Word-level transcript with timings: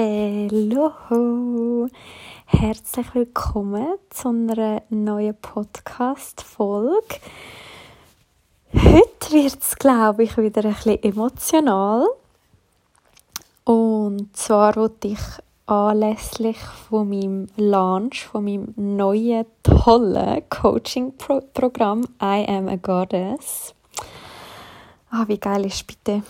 Hallo, 0.00 1.88
herzlich 2.46 3.12
willkommen 3.16 3.94
zu 4.10 4.28
einer 4.28 4.82
neuen 4.90 5.34
Podcast-Folge. 5.34 7.16
Heute 8.72 9.32
wird 9.32 9.60
es, 9.60 9.74
glaube 9.74 10.22
ich, 10.22 10.36
wieder 10.36 10.64
ein 10.64 10.74
bisschen 10.74 11.02
emotional. 11.02 12.06
Und 13.64 14.36
zwar 14.36 14.76
wollte 14.76 15.08
ich 15.08 15.18
anlässlich 15.66 16.58
von 16.58 17.08
meinem 17.08 17.48
Launch, 17.56 18.24
von 18.24 18.44
meinem 18.44 18.72
neuen, 18.76 19.46
tollen 19.64 20.48
Coaching-Programm 20.48 22.02
I 22.22 22.46
Am 22.46 22.68
a 22.68 22.76
Goddess. 22.76 23.74
Ah, 25.10 25.24
wie 25.26 25.38
geil 25.38 25.66
ist 25.66 25.84
bitte 25.88 26.22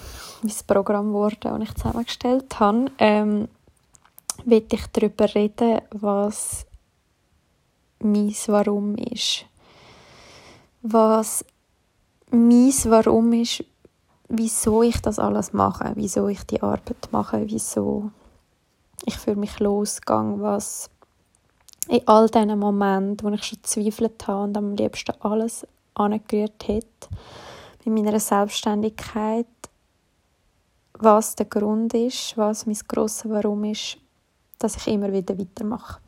mein 0.43 0.55
Programm 0.67 1.09
geworden, 1.09 1.37
das 1.43 1.63
ich 1.63 1.75
zusammengestellt 1.75 2.61
habe. 2.61 2.87
Ähm, 2.99 3.49
will 4.45 4.67
ich 4.71 4.87
darüber 4.89 5.35
reden, 5.35 5.81
was 5.91 6.67
mein 8.01 8.35
Warum 8.47 8.97
ist. 8.97 9.47
Was 10.83 11.45
mein 12.31 12.73
Warum 12.85 13.33
ist, 13.33 13.65
wieso 14.29 14.83
ich 14.83 15.01
das 15.01 15.19
alles 15.19 15.53
mache, 15.53 15.93
wieso 15.95 16.29
ich 16.29 16.45
die 16.45 16.63
Arbeit 16.63 17.09
mache, 17.11 17.45
wieso 17.47 18.11
ich 19.05 19.17
für 19.17 19.35
mich 19.37 19.59
losgehe, 19.59 20.35
was 20.39 20.91
in 21.89 22.07
all 22.07 22.29
diesen 22.29 22.59
Momenten, 22.59 23.27
wo 23.27 23.35
ich 23.35 23.45
schon 23.45 23.63
zweifelt 23.63 24.27
habe 24.27 24.45
und 24.45 24.57
am 24.57 24.75
liebsten 24.75 25.15
alles 25.21 25.67
angerührt 25.95 26.69
hätte, 26.69 27.09
bei 27.85 27.91
meiner 27.91 28.21
Selbstständigkeit, 28.21 29.47
was 30.93 31.35
der 31.37 31.47
Grund 31.47 31.95
ist, 31.95 32.37
was 32.37 32.67
mein 32.67 32.79
grosses 32.87 33.31
Warum 33.31 33.65
ist, 33.65 33.99
dass 34.59 34.77
ich 34.77 34.89
immer 34.89 35.13
wieder 35.13 35.39
weitermache. 35.39 36.01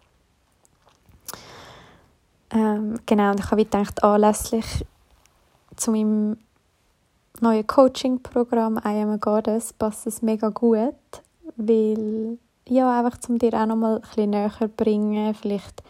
Ähm, 2.50 2.98
genau, 3.06 3.30
und 3.30 3.40
ich 3.40 3.50
habe 3.50 3.64
gedacht, 3.64 4.02
anlässlich 4.02 4.84
zu 5.76 5.92
meinem 5.92 6.36
neuen 7.40 7.66
Coaching-Programm 7.66 8.78
I 8.78 9.02
Am 9.02 9.10
a 9.10 9.16
Goddess 9.16 9.72
passt 9.72 10.06
es 10.06 10.20
mega 10.20 10.48
gut, 10.48 10.94
weil 11.56 12.38
ja, 12.68 12.98
einfach 12.98 13.18
zum 13.18 13.38
dir 13.38 13.54
auch 13.54 13.66
noch 13.66 13.76
mal 13.76 13.96
ein 13.96 14.00
bisschen 14.02 14.30
näher 14.30 14.70
bringen. 14.76 15.34
Vielleicht 15.34 15.82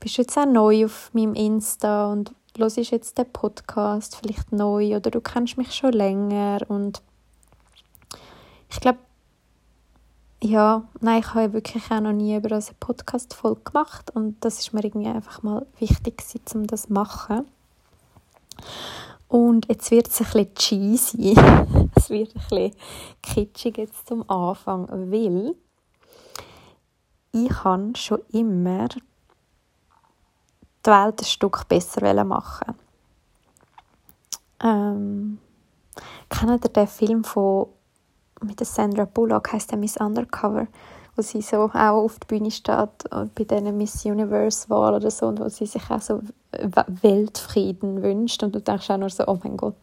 bist 0.00 0.18
du 0.18 0.22
jetzt 0.22 0.36
auch 0.36 0.46
neu 0.46 0.86
auf 0.86 1.10
meinem 1.12 1.34
Insta 1.34 2.10
und 2.12 2.32
hörst 2.56 2.76
jetzt 2.76 3.18
den 3.18 3.30
Podcast 3.32 4.16
vielleicht 4.16 4.52
neu 4.52 4.96
oder 4.96 5.10
du 5.10 5.20
kennst 5.20 5.58
mich 5.58 5.74
schon 5.74 5.92
länger 5.92 6.60
und 6.68 7.02
ich 8.70 8.80
glaube, 8.80 8.98
ja, 10.42 10.82
nein, 11.00 11.20
ich 11.20 11.34
habe 11.34 11.52
wirklich 11.52 11.90
auch 11.90 12.00
noch 12.00 12.12
nie 12.12 12.36
über 12.36 12.52
eine 12.52 12.64
Podcast-Folge 12.78 13.62
gemacht 13.62 14.10
und 14.14 14.36
das 14.44 14.58
ist 14.58 14.72
mir 14.72 14.84
irgendwie 14.84 15.08
einfach 15.08 15.42
mal 15.42 15.66
wichtig 15.78 16.22
um 16.54 16.66
das 16.66 16.82
zu 16.82 16.92
machen. 16.92 17.46
Und 19.28 19.66
jetzt 19.68 19.90
wird 19.90 20.08
es 20.08 20.20
ein 20.20 20.26
bisschen 20.26 20.54
cheesy, 20.54 21.34
es 21.94 22.10
wird 22.10 22.34
ein 22.34 22.42
bisschen 22.48 22.74
kitschig 23.22 23.78
jetzt 23.78 24.06
zum 24.06 24.28
Anfang, 24.30 24.88
weil 24.88 25.54
ich 27.32 27.64
habe 27.64 27.92
schon 27.96 28.20
immer 28.30 28.88
die 28.88 29.00
Welt 30.90 31.20
ein 31.20 31.24
Stück 31.24 31.66
besser 31.68 32.24
machen 32.24 32.74
ähm, 34.60 35.38
Kennt 36.28 36.64
ihr 36.64 36.70
den 36.70 36.86
Film 36.86 37.24
von 37.24 37.68
mit 38.42 38.60
der 38.60 38.66
Sandra 38.66 39.04
Bullock 39.04 39.52
heißt 39.52 39.70
der 39.70 39.78
Miss 39.78 39.96
Undercover, 39.96 40.66
wo 41.14 41.22
sie 41.22 41.42
so 41.42 41.64
auch 41.64 41.74
auf 41.74 42.18
der 42.18 42.26
Bühne 42.26 42.50
steht 42.50 43.10
und 43.10 43.34
bei 43.34 43.44
diesen 43.44 43.76
Miss 43.76 44.04
Universe 44.04 44.68
Wahl 44.68 44.94
oder 44.94 45.10
so 45.10 45.26
und 45.26 45.40
wo 45.40 45.48
sie 45.48 45.66
sich 45.66 45.90
auch 45.90 46.00
so 46.00 46.20
Weltfrieden 47.02 48.02
wünscht 48.02 48.42
und 48.42 48.54
du 48.54 48.60
denkst 48.60 48.90
auch 48.90 48.98
nur 48.98 49.10
so, 49.10 49.24
oh 49.26 49.38
mein 49.42 49.56
Gott, 49.56 49.76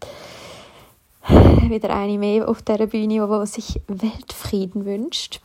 wieder 1.70 1.96
eine 1.96 2.18
mehr 2.18 2.48
auf 2.48 2.62
dieser 2.62 2.88
Bühne, 2.88 3.28
wo 3.28 3.46
sich 3.46 3.82
Weltfrieden 3.88 4.86
wünscht. 4.86 5.42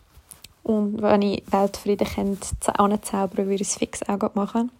Und 0.62 1.00
wenn 1.00 1.22
ich 1.22 1.42
Weltfrieden 1.50 2.06
könnte 2.06 2.78
anzaubern, 2.78 3.46
würde 3.46 3.54
ich 3.54 3.62
es 3.62 3.76
fix 3.76 4.02
auch 4.08 4.34
machen. 4.34 4.70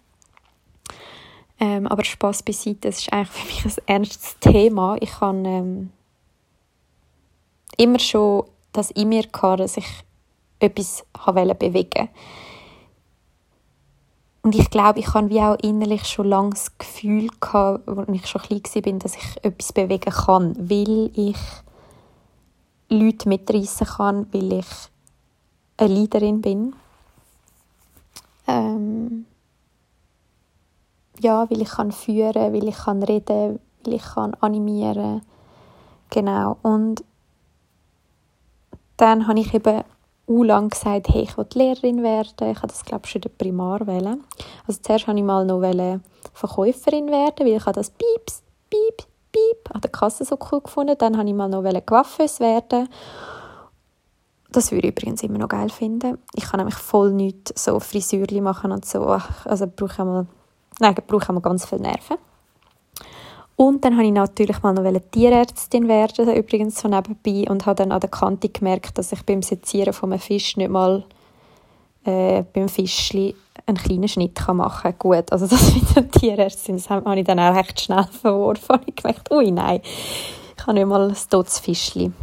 Ähm, 1.59 1.87
aber 1.87 2.05
Spaß 2.05 2.43
beiseite, 2.43 2.89
das 2.89 2.99
ist 2.99 3.11
eigentlich 3.11 3.29
für 3.29 3.47
mich 3.47 3.65
ein 3.65 3.83
ernstes 3.87 4.39
Thema. 4.39 4.97
Ich 5.01 5.11
kann 5.11 5.43
ähm, 5.45 5.89
immer 7.79 7.99
schon 7.99 8.43
das 8.73 8.91
in 8.91 9.09
mir 9.09 9.23
gehabt, 9.23 9.61
dass 9.61 9.77
ich 9.77 9.87
etwas 10.59 11.05
bewegen 11.25 11.73
wollte. 11.73 12.09
Und 14.41 14.55
ich 14.55 14.69
glaube, 14.69 14.99
ich 14.99 15.13
hatte 15.13 15.29
wie 15.29 15.41
auch 15.41 15.57
innerlich 15.61 16.05
schon 16.05 16.27
lange 16.27 16.51
das 16.51 16.77
Gefühl, 16.77 17.29
als 17.41 17.81
ich 18.11 18.25
schon 18.27 18.41
klein 18.41 18.61
war, 18.63 18.99
dass 18.99 19.15
ich 19.15 19.43
etwas 19.43 19.73
bewegen 19.73 20.11
kann, 20.11 20.55
weil 20.57 21.11
ich 21.13 21.37
Leute 22.89 23.29
mitreißen 23.29 23.87
kann, 23.87 24.27
weil 24.31 24.53
ich 24.53 24.67
eine 25.77 25.93
Leaderin 25.93 26.41
bin. 26.41 26.75
Ähm 28.47 29.25
ja, 31.19 31.49
weil 31.49 31.61
ich 31.61 31.69
kann 31.69 31.91
führen, 31.91 32.53
weil 32.53 32.67
ich 32.67 32.77
kann 32.77 33.03
reden, 33.03 33.59
weil 33.83 33.93
ich 33.93 34.03
kann 34.03 34.33
animieren. 34.35 35.21
Genau. 36.09 36.57
Und 36.61 37.03
dann 38.99 39.27
habe 39.27 39.39
ich 39.39 39.53
eben 39.53 39.83
u 40.27 40.43
lang 40.43 40.69
gesagt, 40.69 41.07
hey, 41.09 41.23
ich 41.23 41.37
will 41.37 41.47
Lehrerin 41.53 42.03
werden. 42.03 42.51
Ich 42.51 42.57
habe 42.57 42.67
das, 42.67 42.83
glaube 42.83 43.03
ich, 43.05 43.11
schon 43.11 43.21
in 43.21 43.29
der 43.29 43.29
Primar 43.29 43.87
wählen. 43.87 44.23
Also 44.67 44.79
zuerst 44.81 45.07
wollte 45.07 45.19
ich 45.19 45.25
mal 45.25 45.45
noch 45.45 46.01
Verkäuferin 46.33 47.07
werden, 47.07 47.47
weil 47.47 47.55
ich 47.55 47.63
das 47.63 47.89
Pieps, 47.89 48.43
Piep, 48.69 49.07
Piep 49.31 49.73
an 49.73 49.81
der 49.81 49.89
Kasse 49.89 50.25
so 50.25 50.37
cool 50.51 50.61
gefunden. 50.61 50.95
Dann 50.97 51.15
wollte 51.17 51.29
ich 51.29 51.35
mal 51.35 51.49
noch 51.49 51.63
Coiffeuse 51.85 52.41
werden. 52.41 52.89
Das 54.51 54.71
würde 54.71 54.87
ich 54.87 54.97
übrigens 54.97 55.23
immer 55.23 55.37
noch 55.37 55.47
geil 55.47 55.69
finden. 55.69 56.17
Ich 56.33 56.43
kann 56.43 56.59
nämlich 56.59 56.75
voll 56.75 57.13
nichts 57.13 57.63
so 57.63 57.79
Frisürli 57.79 58.41
machen 58.41 58.71
und 58.71 58.85
so. 58.85 59.17
Also 59.45 59.65
brauche 59.67 59.93
ich 59.93 59.97
mal, 59.99 60.27
nein, 60.79 60.95
brauche 61.07 61.23
ich 61.23 61.29
mal 61.29 61.39
ganz 61.39 61.65
viel 61.65 61.79
Nerven. 61.79 62.17
Und 63.59 63.83
dann 63.83 63.97
wollte 63.97 64.07
ich 64.07 64.13
natürlich 64.13 64.63
mal 64.63 64.73
noch 64.73 65.01
Tierärztin 65.11 65.89
werden, 65.89 66.33
übrigens 66.33 66.79
so 66.79 66.87
nebenbei, 66.87 67.51
und 67.51 67.65
habe 67.65 67.75
dann 67.75 67.91
an 67.91 67.99
der 67.99 68.09
Kante 68.09 68.47
gemerkt, 68.47 68.97
dass 68.97 69.11
ich 69.11 69.21
beim 69.23 69.41
Sezieren 69.41 69.91
von 69.91 70.13
einem 70.13 70.21
Fisch 70.21 70.55
nicht 70.55 70.69
mal 70.69 71.03
äh, 72.05 72.43
beim 72.53 72.69
Fischli 72.69 73.35
einen 73.65 73.75
kleinen 73.75 74.07
Schnitt 74.07 74.39
machen 74.47 74.95
kann. 74.97 74.97
Gut, 74.97 75.29
also 75.33 75.45
das 75.49 75.75
mit 75.75 75.93
der 75.93 76.09
Tierärztin, 76.09 76.77
das 76.77 76.89
habe 76.89 77.19
ich 77.19 77.25
dann 77.25 77.37
auch 77.37 77.53
recht 77.53 77.81
schnell 77.81 78.05
verworfen. 78.21 78.79
Ich 78.85 78.95
gemerkt, 78.95 79.29
ui, 79.29 79.51
nein, 79.51 79.81
ich 79.83 80.55
kann 80.55 80.75
nicht 80.75 80.87
mal 80.87 81.09
ein 81.09 81.17
totes 81.29 81.59
Fischli 81.59 82.13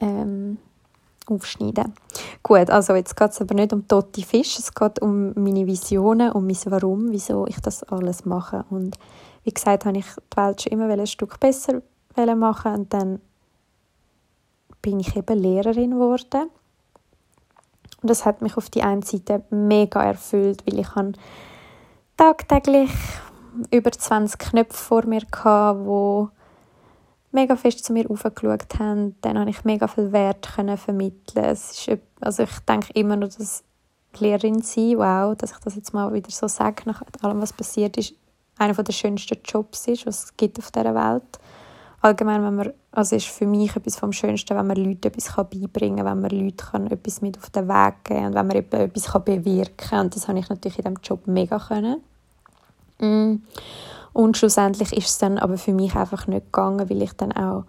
ähm, 0.00 0.56
aufschneiden. 1.26 1.94
Gut, 2.42 2.70
also 2.70 2.94
jetzt 2.94 3.16
geht 3.16 3.30
es 3.30 3.40
aber 3.40 3.54
nicht 3.54 3.72
um 3.72 3.86
tote 3.86 4.22
Fische, 4.22 4.60
es 4.60 4.74
geht 4.74 5.00
um 5.00 5.32
meine 5.34 5.66
Visionen, 5.66 6.32
um 6.32 6.46
mein 6.46 6.56
Warum, 6.66 7.10
wieso 7.10 7.46
ich 7.46 7.60
das 7.60 7.82
alles 7.84 8.24
mache. 8.24 8.64
Und 8.70 8.98
wie 9.44 9.52
gesagt, 9.52 9.84
habe 9.84 9.98
ich 9.98 10.06
die 10.06 10.36
Welt 10.36 10.62
schon 10.62 10.72
immer 10.72 10.88
ein 10.88 11.06
Stück 11.06 11.38
besser 11.40 11.82
machen 12.36 12.74
und 12.74 12.92
dann 12.92 13.20
bin 14.82 15.00
ich 15.00 15.16
eben 15.16 15.38
Lehrerin 15.38 15.92
geworden. 15.92 16.50
Und 18.02 18.10
das 18.10 18.26
hat 18.26 18.42
mich 18.42 18.56
auf 18.56 18.68
die 18.68 18.82
einen 18.82 19.02
Seite 19.02 19.44
mega 19.50 20.02
erfüllt, 20.02 20.64
weil 20.66 20.80
ich 20.80 20.88
tagtäglich 22.16 22.90
über 23.70 23.92
20 23.92 24.38
Knöpfe 24.38 24.76
vor 24.76 25.06
mir 25.06 25.22
hatte, 25.32 25.84
wo 25.84 26.30
mega 27.32 27.56
fest 27.56 27.84
zu 27.84 27.92
mir 27.92 28.08
aufgeschaut 28.10 28.78
haben. 28.78 29.16
Dann 29.22 29.38
habe 29.38 29.50
ich 29.50 29.64
mega 29.64 29.88
viel 29.88 30.12
Wert 30.12 30.46
vermitteln. 30.46 31.44
Es 31.44 31.72
ist, 31.72 31.98
also 32.20 32.44
ich 32.44 32.58
denke 32.68 32.92
immer 32.94 33.16
noch, 33.16 33.28
dass 33.28 33.64
Lehrerin 34.18 34.62
sein, 34.62 34.98
wow, 34.98 35.34
dass 35.36 35.52
ich 35.52 35.58
das 35.58 35.76
jetzt 35.76 35.94
mal 35.94 36.12
wieder 36.12 36.30
so 36.30 36.46
sage, 36.46 36.82
nach 36.84 37.02
allem, 37.22 37.40
was 37.40 37.52
passiert 37.52 37.96
ist, 37.96 38.14
einer 38.58 38.74
der 38.74 38.92
schönsten 38.92 39.38
Jobs 39.44 39.88
ist, 39.88 40.06
was 40.06 40.24
es 40.24 40.36
gibt 40.36 40.58
auf 40.58 40.70
dieser 40.70 40.94
Welt. 40.94 41.38
Allgemein, 42.02 42.42
wenn 42.42 42.56
man, 42.56 42.72
also 42.90 43.16
ist 43.16 43.28
für 43.28 43.46
mich 43.46 43.74
etwas 43.76 43.96
vom 43.96 44.12
Schönsten, 44.12 44.56
wenn 44.56 44.66
man 44.66 44.76
Leuten 44.76 45.06
etwas 45.06 45.34
beibringen 45.34 45.98
kann, 45.98 46.06
wenn 46.06 46.20
man 46.20 46.30
Leuten 46.30 46.86
etwas 46.88 47.22
mit 47.22 47.38
auf 47.38 47.50
den 47.50 47.68
Weg 47.68 48.04
geben 48.04 48.20
kann 48.20 48.26
und 48.26 48.34
wenn 48.34 48.46
man 48.46 48.56
etwas 48.56 49.24
bewirken 49.24 49.76
kann. 49.76 50.00
Und 50.06 50.16
das 50.16 50.28
habe 50.28 50.38
ich 50.38 50.48
natürlich 50.48 50.78
in 50.78 50.84
diesem 50.84 50.98
Job 51.02 51.26
mega 51.26 51.58
können. 51.58 52.02
Mm. 52.98 53.42
Und 54.12 54.36
schlussendlich 54.36 54.92
ist 54.92 55.08
es 55.08 55.18
dann 55.18 55.38
aber 55.38 55.56
für 55.56 55.72
mich 55.72 55.94
einfach 55.94 56.26
nicht 56.26 56.46
gegangen, 56.46 56.88
weil 56.90 57.02
ich 57.02 57.12
dann 57.14 57.32
auch, 57.32 57.64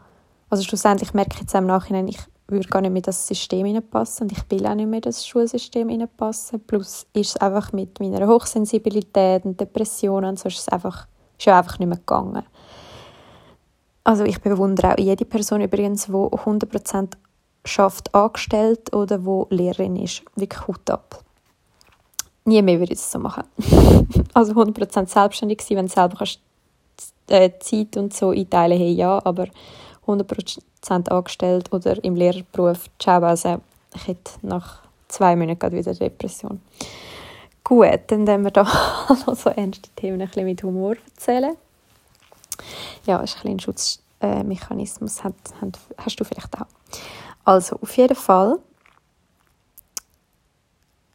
also 0.50 0.64
schlussendlich 0.64 1.14
merke 1.14 1.32
ich 1.34 1.42
jetzt 1.42 1.56
im 1.56 1.66
Nachhinein, 1.66 2.08
ich 2.08 2.20
würde 2.48 2.68
gar 2.68 2.82
nicht 2.82 2.92
mehr 2.92 3.02
das 3.02 3.26
System 3.26 3.66
hineinpassen 3.66 4.28
und 4.28 4.32
ich 4.32 4.52
will 4.52 4.68
auch 4.68 4.76
nicht 4.76 4.90
mehr 4.90 5.02
das 5.02 5.26
Schulsystem 5.26 5.90
hineinpassen. 5.90 6.60
Plus 6.66 7.08
ist 7.14 7.30
es 7.30 7.38
einfach 7.38 7.72
mit 7.72 8.00
meiner 8.00 8.28
Hochsensibilität 8.28 9.46
und 9.46 9.60
Depressionen 9.60 10.32
und 10.32 10.40
so 10.40 10.50
ist 10.50 10.60
es 10.60 10.70
einfach, 10.70 11.08
ist 11.38 11.48
einfach 11.48 11.80
nicht 11.80 11.88
mehr 11.88 11.98
gegangen. 11.98 12.44
Also 14.04 14.26
ich 14.26 14.42
bewundere 14.42 14.94
auch 14.94 14.98
jede 14.98 15.24
Person 15.24 15.62
übrigens, 15.62 16.08
die 16.08 16.12
100% 16.12 17.14
schafft 17.64 18.14
angestellt 18.14 18.94
oder 18.94 19.24
wo 19.24 19.48
Lehrerin 19.50 19.96
ist. 19.96 20.24
Wirklich 20.36 20.68
Hut 20.68 20.90
ab. 20.90 21.24
Nie 22.46 22.62
mehr 22.62 22.80
würde 22.80 22.94
ich 22.94 23.00
es 23.00 23.12
so 23.12 23.20
machen. 23.20 23.44
also 24.34 24.54
100% 24.54 25.08
selbstständig 25.08 25.62
sein, 25.62 25.78
wenn 25.78 25.88
du 25.88 25.94
selber 25.94 26.18
kannst, 26.18 26.40
äh, 27.28 27.52
Zeit 27.60 27.96
und 27.98 28.14
so 28.14 28.32
einteilen 28.32 28.78
hey, 28.78 28.92
ja, 28.92 29.22
aber 29.24 29.48
100% 30.06 31.10
angestellt 31.10 31.72
oder 31.72 32.04
im 32.04 32.16
Lehrerberuf, 32.16 32.90
ciao, 33.00 33.24
also 33.24 33.62
ich 33.96 34.08
hätte 34.08 34.32
nach 34.42 34.82
zwei 35.08 35.36
Monaten 35.36 35.72
wieder 35.72 35.94
Depression. 35.94 36.62
Gut, 37.64 38.02
dann 38.08 38.28
werden 38.28 38.44
wir 38.44 38.52
da 38.52 38.64
noch 39.10 39.36
so 39.36 39.50
ernste 39.50 39.90
Themen 39.96 40.22
ein 40.22 40.28
bisschen 40.28 40.46
mit 40.46 40.64
Humor 40.64 40.96
erzählen. 41.06 41.56
Ja, 43.06 43.20
ist 43.20 43.38
ein, 43.44 43.52
ein 43.52 43.60
Schutzmechanismus, 43.60 45.20
äh, 45.20 45.32
hast 45.98 46.20
du 46.20 46.26
vielleicht 46.26 46.60
auch. 46.60 46.68
Also, 47.46 47.78
auf 47.82 47.96
jeden 47.98 48.16
Fall 48.16 48.60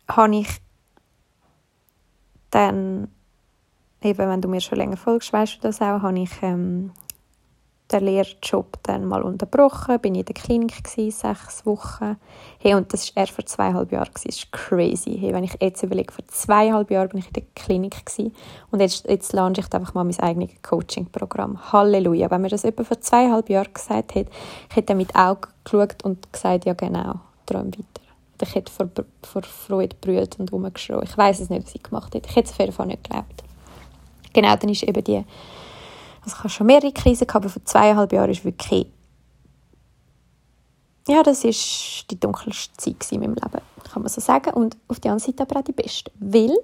habe 0.08 0.36
ich 0.36 0.48
dann, 2.50 3.08
eben 4.02 4.18
wenn 4.18 4.40
du 4.40 4.48
mir 4.48 4.60
schon 4.60 4.78
länger 4.78 4.96
folgst, 4.96 5.32
weißt 5.32 5.56
du 5.56 5.60
das 5.62 5.80
auch, 5.80 6.02
habe 6.02 6.18
ich 6.18 6.30
ähm, 6.42 6.92
den 7.90 8.04
Lehrjob 8.04 8.78
dann 8.82 9.06
mal 9.06 9.22
unterbrochen, 9.22 9.98
bin 10.00 10.14
in 10.14 10.24
der 10.24 10.34
Klinik 10.34 10.84
gewesen, 10.84 11.10
sechs 11.10 11.64
Wochen. 11.64 12.16
Hey, 12.58 12.74
und 12.74 12.92
das 12.92 13.14
war 13.14 13.22
erst 13.22 13.32
vor 13.32 13.46
zweieinhalb 13.46 13.92
Jahren, 13.92 14.10
das 14.12 14.24
ist 14.24 14.52
crazy. 14.52 15.16
Hey, 15.18 15.32
wenn 15.32 15.44
ich 15.44 15.56
jetzt 15.60 15.82
überlege, 15.82 16.12
vor 16.12 16.26
zweieinhalb 16.26 16.90
Jahren 16.90 17.08
bin 17.08 17.20
ich 17.20 17.28
in 17.28 17.32
der 17.32 17.44
Klinik 17.54 18.04
gewesen, 18.04 18.34
und 18.70 18.80
jetzt, 18.80 19.08
jetzt 19.08 19.32
launche 19.32 19.62
ich 19.62 19.72
einfach 19.72 19.94
mal 19.94 20.04
mein 20.04 20.18
eigenes 20.20 20.50
Coaching-Programm. 20.62 21.72
Halleluja. 21.72 22.30
Wenn 22.30 22.42
mir 22.42 22.48
das 22.48 22.64
etwa 22.64 22.84
vor 22.84 23.00
zweieinhalb 23.00 23.48
Jahren 23.48 23.72
gesagt 23.72 24.14
hätte, 24.14 24.30
ich 24.70 24.76
hätte 24.76 24.94
mit 24.94 25.14
Augen 25.14 25.48
geschaut 25.64 26.04
und 26.04 26.30
gesagt, 26.32 26.66
ja 26.66 26.74
genau, 26.74 27.20
träum 27.46 27.68
weiter. 27.68 28.07
Ich 28.40 28.54
hätte 28.54 28.72
vor, 28.72 28.88
vor 29.22 29.42
Freude 29.42 29.96
brüllt 30.00 30.38
und 30.38 30.52
rumgeschrien. 30.52 31.02
Ich 31.02 31.16
weiß 31.16 31.40
es 31.40 31.50
nicht, 31.50 31.66
was 31.66 31.74
ich 31.74 31.82
gemacht 31.82 32.14
hätte. 32.14 32.28
Ich 32.28 32.36
hätte 32.36 32.48
es 32.48 32.52
auf 32.52 32.58
jeden 32.60 32.72
Fall 32.72 32.86
nicht 32.86 33.04
geglaubt. 33.04 33.42
Genau, 34.32 34.54
dann 34.54 34.70
ist 34.70 34.82
eben 34.82 35.02
die 35.04 35.24
also 36.22 36.36
ich 36.36 36.38
habe 36.38 36.48
schon 36.50 36.66
mehrere 36.66 36.92
Krisen 36.92 37.26
gehabt, 37.26 37.44
aber 37.44 37.48
vor 37.48 37.64
zweieinhalb 37.64 38.12
Jahren 38.12 38.30
ist 38.30 38.44
wirklich 38.44 38.86
ja, 41.08 41.22
das 41.22 41.42
ist 41.42 42.04
die 42.10 42.20
dunkelste 42.20 42.76
Zeit 42.76 43.12
in 43.12 43.20
meinem 43.20 43.34
Leben, 43.34 43.62
kann 43.90 44.02
man 44.02 44.10
so 44.10 44.20
sagen. 44.20 44.52
Und 44.52 44.76
auf 44.88 45.00
der 45.00 45.12
anderen 45.12 45.32
Seite 45.32 45.42
aber 45.42 45.60
auch 45.60 45.64
die 45.64 45.72
beste, 45.72 46.12
weil 46.20 46.54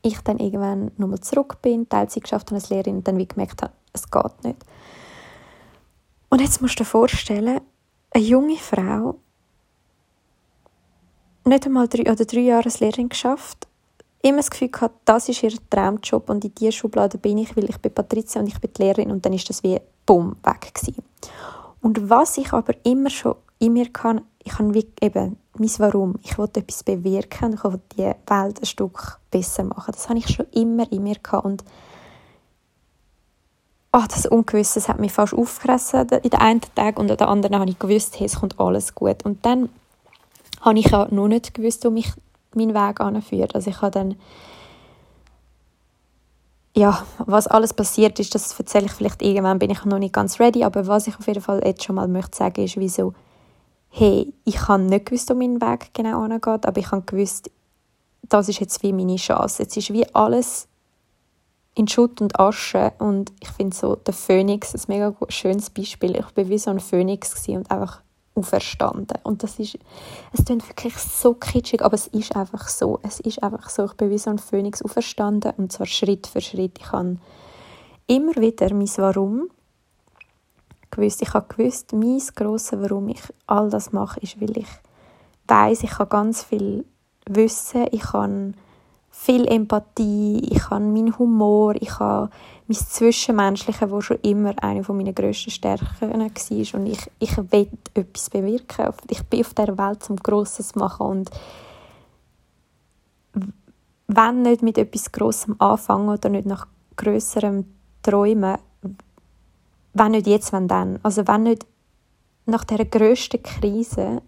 ich 0.00 0.18
dann 0.20 0.38
irgendwann 0.38 0.92
nochmal 0.96 1.20
zurück 1.20 1.58
bin, 1.60 1.86
Teilzeit 1.86 2.22
geschafft 2.22 2.46
habe 2.46 2.54
als 2.54 2.70
Lehrerin 2.70 2.96
und 2.96 3.06
dann 3.06 3.18
wie 3.18 3.28
gemerkt 3.28 3.62
habe, 3.62 3.74
es 3.92 4.10
geht 4.10 4.44
nicht. 4.44 4.64
Und 6.30 6.40
jetzt 6.40 6.62
musst 6.62 6.80
du 6.80 6.84
dir 6.84 6.88
vorstellen, 6.88 7.60
eine 8.12 8.24
junge 8.24 8.56
Frau, 8.56 9.18
nicht 11.46 11.66
einmal 11.66 11.88
drei 11.88 12.10
oder 12.10 12.24
drei 12.24 12.40
Jahre 12.40 12.64
als 12.64 12.80
Lehrerin 12.80 13.08
geschafft, 13.08 13.66
immer 14.22 14.38
das 14.38 14.50
Gefühl 14.50 14.68
gehabt, 14.68 15.00
das 15.04 15.28
ist 15.28 15.42
ihr 15.42 15.52
Traumjob 15.70 16.28
und 16.28 16.44
in 16.44 16.54
dieser 16.54 16.72
Schublade 16.72 17.18
bin 17.18 17.38
ich, 17.38 17.56
weil 17.56 17.70
ich 17.70 17.78
bin 17.78 17.94
Patricia 17.94 18.40
und 18.40 18.48
ich 18.48 18.60
bin 18.60 18.70
die 18.76 18.82
Lehrerin 18.82 19.10
und 19.10 19.24
dann 19.24 19.32
ist 19.32 19.48
das 19.48 19.62
wie 19.62 19.80
bumm 20.04 20.36
weg 20.42 20.74
gewesen. 20.74 21.02
Und 21.80 22.10
was 22.10 22.36
ich 22.38 22.52
aber 22.52 22.74
immer 22.84 23.10
schon 23.10 23.36
in 23.58 23.74
mir 23.74 23.90
kann, 23.92 24.22
ich 24.42 24.52
kann 24.52 24.74
wie 24.74 24.86
eben 25.00 25.36
mein 25.58 25.70
Warum, 25.78 26.16
ich 26.22 26.36
wollte 26.36 26.60
etwas 26.60 26.82
bewirken, 26.82 27.54
ich 27.54 27.64
wollte 27.64 27.80
die 27.96 28.02
Welt 28.02 28.60
ein 28.60 28.66
Stück 28.66 29.20
besser 29.30 29.64
machen. 29.64 29.92
Das 29.92 30.08
habe 30.08 30.18
ich 30.18 30.28
schon 30.28 30.46
immer 30.52 30.90
in 30.90 31.04
mir 31.04 31.16
gehabt 31.16 31.44
und 31.44 31.64
oh, 33.92 34.04
das 34.08 34.26
Ungewisse 34.26 34.80
das 34.80 34.88
hat 34.88 35.00
mich 35.00 35.12
fast 35.12 35.34
aufgefressen 35.34 36.08
in 36.22 36.30
den 36.30 36.40
einen 36.40 36.60
Tag 36.74 36.98
und 36.98 37.10
an 37.10 37.16
den 37.16 37.26
anderen 37.26 37.58
habe 37.60 37.70
ich 37.70 37.78
gewusst, 37.78 38.18
hey, 38.18 38.26
es 38.26 38.40
kommt 38.40 38.58
alles 38.60 38.94
gut. 38.94 39.24
Und 39.24 39.44
dann 39.46 39.68
habe 40.66 40.78
ich 40.78 40.92
auch 40.92 41.10
noch 41.10 41.28
nicht 41.28 41.54
gewusst, 41.54 41.84
wo 41.84 41.90
mich 41.90 42.12
mein 42.54 42.74
Weg 42.74 43.00
anführt. 43.00 43.54
Also 43.54 43.70
ich 43.70 43.80
habe 43.80 43.92
dann 43.92 44.16
ja, 46.76 47.06
was 47.18 47.46
alles 47.46 47.72
passiert 47.72 48.20
ist, 48.20 48.34
das 48.34 48.58
erzähle 48.58 48.84
ich 48.84 48.92
vielleicht 48.92 49.22
irgendwann, 49.22 49.58
bin 49.58 49.70
ich 49.70 49.82
noch 49.86 49.98
nicht 49.98 50.12
ganz 50.12 50.38
ready, 50.38 50.62
aber 50.62 50.86
was 50.86 51.06
ich 51.06 51.18
auf 51.18 51.26
jeden 51.26 51.40
Fall 51.40 51.62
jetzt 51.64 51.84
schon 51.84 51.96
mal 51.96 52.06
möchte 52.06 52.36
sagen, 52.36 52.62
ist, 52.62 52.76
wieso, 52.76 53.14
hey, 53.88 54.34
ich 54.44 54.68
habe 54.68 54.82
nicht 54.82 55.06
gewusst, 55.06 55.30
wo 55.30 55.34
mein 55.34 55.58
Weg 55.62 55.94
genau 55.94 56.24
angeht, 56.24 56.66
aber 56.66 56.76
ich 56.76 56.90
habe 56.90 57.00
gewusst, 57.00 57.50
das 58.28 58.50
ist 58.50 58.60
jetzt 58.60 58.82
wie 58.82 58.92
meine 58.92 59.16
Chance. 59.16 59.62
Jetzt 59.62 59.76
ist 59.78 59.90
wie 59.90 60.06
alles 60.14 60.68
in 61.74 61.88
Schutt 61.88 62.20
und 62.20 62.38
Asche 62.38 62.92
und 62.98 63.32
ich 63.40 63.48
finde 63.48 63.74
so, 63.74 63.96
der 63.96 64.12
Phönix 64.12 64.74
ein 64.74 64.82
mega 64.88 65.14
schönes 65.28 65.70
Beispiel. 65.70 66.16
Ich 66.16 66.36
war 66.36 66.48
wie 66.48 66.58
so 66.58 66.70
ein 66.70 66.80
Phönix 66.80 67.48
und 67.48 67.70
einfach 67.70 68.02
auferstanden. 68.36 69.18
Und 69.22 69.42
das 69.42 69.58
ist, 69.58 69.78
es 70.32 70.44
klingt 70.44 70.68
wirklich 70.68 70.96
so 70.96 71.34
kitschig, 71.34 71.82
aber 71.82 71.94
es 71.94 72.06
ist 72.08 72.36
einfach 72.36 72.68
so. 72.68 73.00
Es 73.02 73.18
ist 73.20 73.42
einfach 73.42 73.68
so. 73.68 73.86
Ich 73.86 73.94
bin 73.94 74.10
wie 74.10 74.18
so 74.18 74.30
ein 74.30 74.38
Phönix 74.38 74.82
auferstanden 74.82 75.52
und 75.56 75.72
zwar 75.72 75.86
Schritt 75.86 76.26
für 76.26 76.40
Schritt. 76.40 76.78
Ich 76.78 76.92
habe 76.92 77.16
immer 78.06 78.36
wieder 78.36 78.72
mein 78.72 78.90
Warum 78.96 79.48
gewusst. 80.90 81.22
Ich 81.22 81.34
habe 81.34 81.54
gewusst, 81.54 81.92
mein 81.92 82.22
grosses 82.34 82.78
Warum 82.80 83.08
ich 83.08 83.22
all 83.46 83.70
das 83.70 83.92
mache, 83.92 84.20
ist, 84.20 84.40
weil 84.40 84.56
ich 84.58 84.68
weiß, 85.48 85.82
ich 85.82 85.98
habe 85.98 86.08
ganz 86.08 86.42
viel 86.44 86.84
Wissen, 87.28 87.86
ich 87.90 88.12
habe 88.12 88.52
viel 89.10 89.46
Empathie, 89.48 90.46
ich 90.50 90.70
habe 90.70 90.84
meinen 90.84 91.18
Humor, 91.18 91.74
ich 91.76 91.98
habe 91.98 92.30
mein 92.68 92.76
Zwischenmenschliche, 92.76 93.86
das 93.86 94.04
schon 94.04 94.18
immer 94.22 94.54
eine 94.62 94.82
meiner 94.82 95.12
grössten 95.12 95.50
Stärken 95.50 95.86
war. 96.00 96.80
Und 96.80 96.86
ich, 96.86 97.10
ich 97.18 97.36
will 97.36 97.68
etwas 97.94 98.30
bewirken. 98.30 98.92
Ich 99.08 99.22
bin 99.24 99.40
auf 99.40 99.54
dieser 99.54 99.78
Welt, 99.78 100.10
um 100.10 100.16
Grosses 100.16 100.68
zu 100.68 100.78
machen. 100.78 101.06
Und 101.06 101.30
wenn 104.08 104.42
nicht 104.42 104.62
mit 104.62 104.78
etwas 104.78 105.12
Grossem 105.12 105.56
anfangen 105.60 106.08
oder 106.08 106.28
nicht 106.28 106.46
nach 106.46 106.66
grösserem 106.96 107.66
Träumen, 108.02 108.58
wenn 109.94 110.12
nicht 110.12 110.26
jetzt, 110.26 110.52
wenn 110.52 110.68
dann. 110.68 110.98
Also 111.02 111.26
wenn 111.26 111.44
nicht 111.44 111.66
nach 112.46 112.64
dieser 112.64 112.84
grössten 112.84 113.42
Krise, 113.42 114.22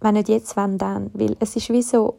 wenn 0.00 0.14
nicht 0.14 0.28
jetzt, 0.28 0.56
wenn 0.56 0.78
dann. 0.78 1.10
Weil 1.14 1.36
es 1.40 1.56
ist 1.56 1.70
wie 1.70 1.82
so, 1.82 2.18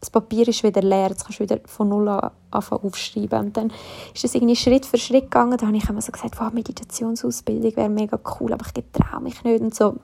das 0.00 0.10
Papier 0.10 0.48
ist 0.48 0.62
wieder 0.62 0.82
leer, 0.82 1.08
jetzt 1.10 1.24
kannst 1.24 1.40
du 1.40 1.44
wieder 1.44 1.58
von 1.66 1.88
null 1.88 2.08
an 2.08 2.30
anfangen 2.50 2.84
aufschreiben. 2.84 3.38
Und 3.38 3.56
dann 3.56 3.72
ist 4.14 4.24
das 4.24 4.34
irgendwie 4.34 4.56
Schritt 4.56 4.86
für 4.86 4.98
Schritt 4.98 5.24
gegangen. 5.24 5.56
Da 5.58 5.66
habe 5.66 5.76
ich 5.76 5.88
immer 5.88 6.00
so 6.00 6.10
gesagt, 6.10 6.40
wow, 6.40 6.52
Meditationsausbildung 6.52 7.76
wäre 7.76 7.88
mega 7.88 8.18
cool, 8.40 8.52
aber 8.52 8.64
ich 8.66 8.74
getraue 8.74 9.20
mich 9.20 9.44
nicht 9.44 9.60
und 9.60 9.74
so. 9.74 9.96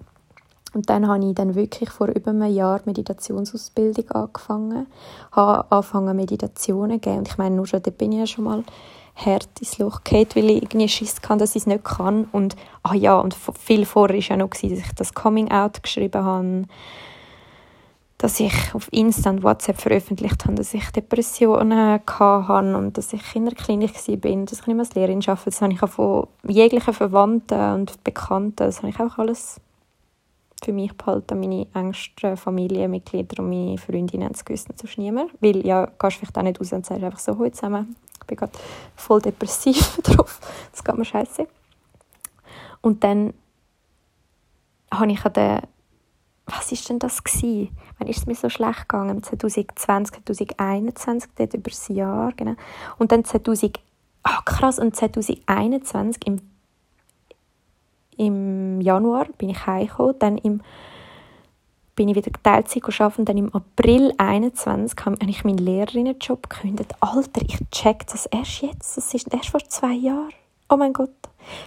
Und 0.74 0.90
dann 0.90 1.08
habe 1.08 1.24
ich 1.24 1.34
dann 1.34 1.54
wirklich 1.54 1.88
vor 1.90 2.08
über 2.08 2.30
einem 2.30 2.52
Jahr 2.52 2.82
Meditationsausbildung 2.84 4.10
angefangen, 4.10 4.86
habe 5.32 5.64
angefangen 5.70 6.14
Meditationen 6.14 7.00
zu 7.02 7.08
geben. 7.08 7.18
Und 7.20 7.28
ich 7.28 7.38
meine, 7.38 7.56
nur 7.56 7.66
schon, 7.66 7.82
da 7.82 7.90
bin 7.90 8.12
ich 8.12 8.18
ja 8.18 8.26
schon 8.26 8.44
mal 8.44 8.62
hart 9.14 9.48
ins 9.58 9.78
Loch 9.78 10.04
gefallen, 10.04 10.28
weil 10.34 10.50
ich 10.50 10.62
irgendwie 10.62 10.88
Schiss 10.88 11.22
kann, 11.22 11.38
dass 11.38 11.56
ich 11.56 11.62
es 11.62 11.66
nicht 11.66 11.84
kann. 11.84 12.28
Und, 12.30 12.56
ah 12.82 12.94
ja, 12.94 13.18
und 13.18 13.34
viel 13.58 13.86
vorher 13.86 14.16
war 14.16 14.22
ja 14.22 14.36
noch, 14.36 14.50
dass 14.50 14.62
ich 14.62 14.82
das 14.94 15.14
Coming-out 15.14 15.82
geschrieben 15.82 16.22
habe 16.22 16.64
dass 18.18 18.40
ich 18.40 18.74
auf 18.74 18.90
Insta 18.92 19.30
und 19.30 19.42
WhatsApp 19.42 19.78
veröffentlicht 19.78 20.44
habe, 20.44 20.54
dass 20.54 20.72
ich 20.72 20.90
Depressionen 20.90 22.00
hatte 22.00 22.76
und 22.76 22.96
dass 22.96 23.12
ich 23.12 23.36
in 23.36 23.44
der 23.44 23.54
Klinik 23.54 23.94
war, 23.94 23.98
dass 23.98 24.08
ich 24.08 24.66
nicht 24.66 24.66
mehr 24.66 24.78
als 24.78 24.94
Lehrerin 24.94 25.22
arbeite. 25.26 25.44
Das 25.50 25.60
habe 25.60 25.72
ich 25.72 25.82
auch 25.82 25.88
von 25.88 26.28
jeglichen 26.46 26.94
Verwandten 26.94 27.74
und 27.74 28.02
Bekannten, 28.04 28.56
das 28.56 28.78
habe 28.78 28.88
ich 28.88 29.00
auch 29.00 29.18
alles 29.18 29.60
für 30.64 30.72
mich 30.72 30.96
behalten. 30.96 31.38
Meine 31.40 31.66
engsten 31.74 32.36
Familienmitglieder 32.36 33.42
und 33.42 33.50
meine 33.50 33.78
Freundinnen 33.78 34.32
es 34.32 34.44
gewusst, 34.44 34.68
sonst 34.74 34.98
niemand. 34.98 35.30
Weil, 35.40 35.66
ja, 35.66 35.86
gehst 35.98 36.16
vielleicht 36.16 36.38
auch 36.38 36.42
nicht 36.42 36.58
raus 36.58 36.72
und 36.72 36.86
sagst 36.86 37.04
einfach 37.04 37.18
so, 37.18 37.36
heute 37.38 37.52
zusammen, 37.52 37.96
ich 38.18 38.26
bin 38.26 38.36
gerade 38.38 38.52
voll 38.96 39.20
depressiv 39.20 39.98
drauf, 40.02 40.40
das 40.72 40.82
geht 40.82 40.96
mir 40.96 41.04
scheiße. 41.04 41.46
Und 42.80 43.04
dann 43.04 43.34
habe 44.90 45.12
ich 45.12 45.24
an 45.24 45.32
den 45.34 45.60
was 46.46 46.70
ist 46.70 46.88
denn 46.88 46.98
das 46.98 47.24
gewesen? 47.24 47.76
Wann 47.98 48.08
ist 48.08 48.18
es 48.18 48.26
mir 48.26 48.34
so 48.34 48.48
schlecht 48.48 48.88
gegangen? 48.88 49.22
2020, 49.22 50.24
2021, 50.24 51.30
dort 51.36 51.54
über 51.54 51.70
das 51.70 51.88
Jahr, 51.88 52.32
genau. 52.32 52.54
Und 52.98 53.12
dann 53.12 53.24
2000, 53.24 53.80
ah 54.22 54.42
krass, 54.44 54.78
und 54.78 54.94
2021 54.94 56.26
im, 56.26 56.40
im 58.16 58.80
Januar 58.80 59.26
bin 59.38 59.50
ich 59.50 59.66
heimgekommen, 59.66 60.18
dann 60.18 60.38
im 60.38 60.62
bin 61.96 62.10
ich 62.10 62.16
wieder 62.16 62.30
Teilzeit 62.42 63.00
arbeiten 63.00 63.24
dann 63.24 63.38
im 63.38 63.54
April 63.54 64.12
2021 64.18 64.98
habe 65.06 65.16
ich 65.30 65.44
meinen 65.44 65.56
Lehrerinnenjob 65.56 66.50
gekündigt. 66.50 66.94
Alter, 67.00 67.40
ich 67.40 67.58
check 67.72 68.06
das 68.08 68.26
erst 68.26 68.60
jetzt, 68.60 68.98
das 68.98 69.14
ist 69.14 69.32
erst 69.32 69.48
vor 69.48 69.60
zwei 69.60 69.94
Jahren. 69.94 70.34
Oh 70.68 70.76
mein 70.76 70.92
Gott. 70.92 71.08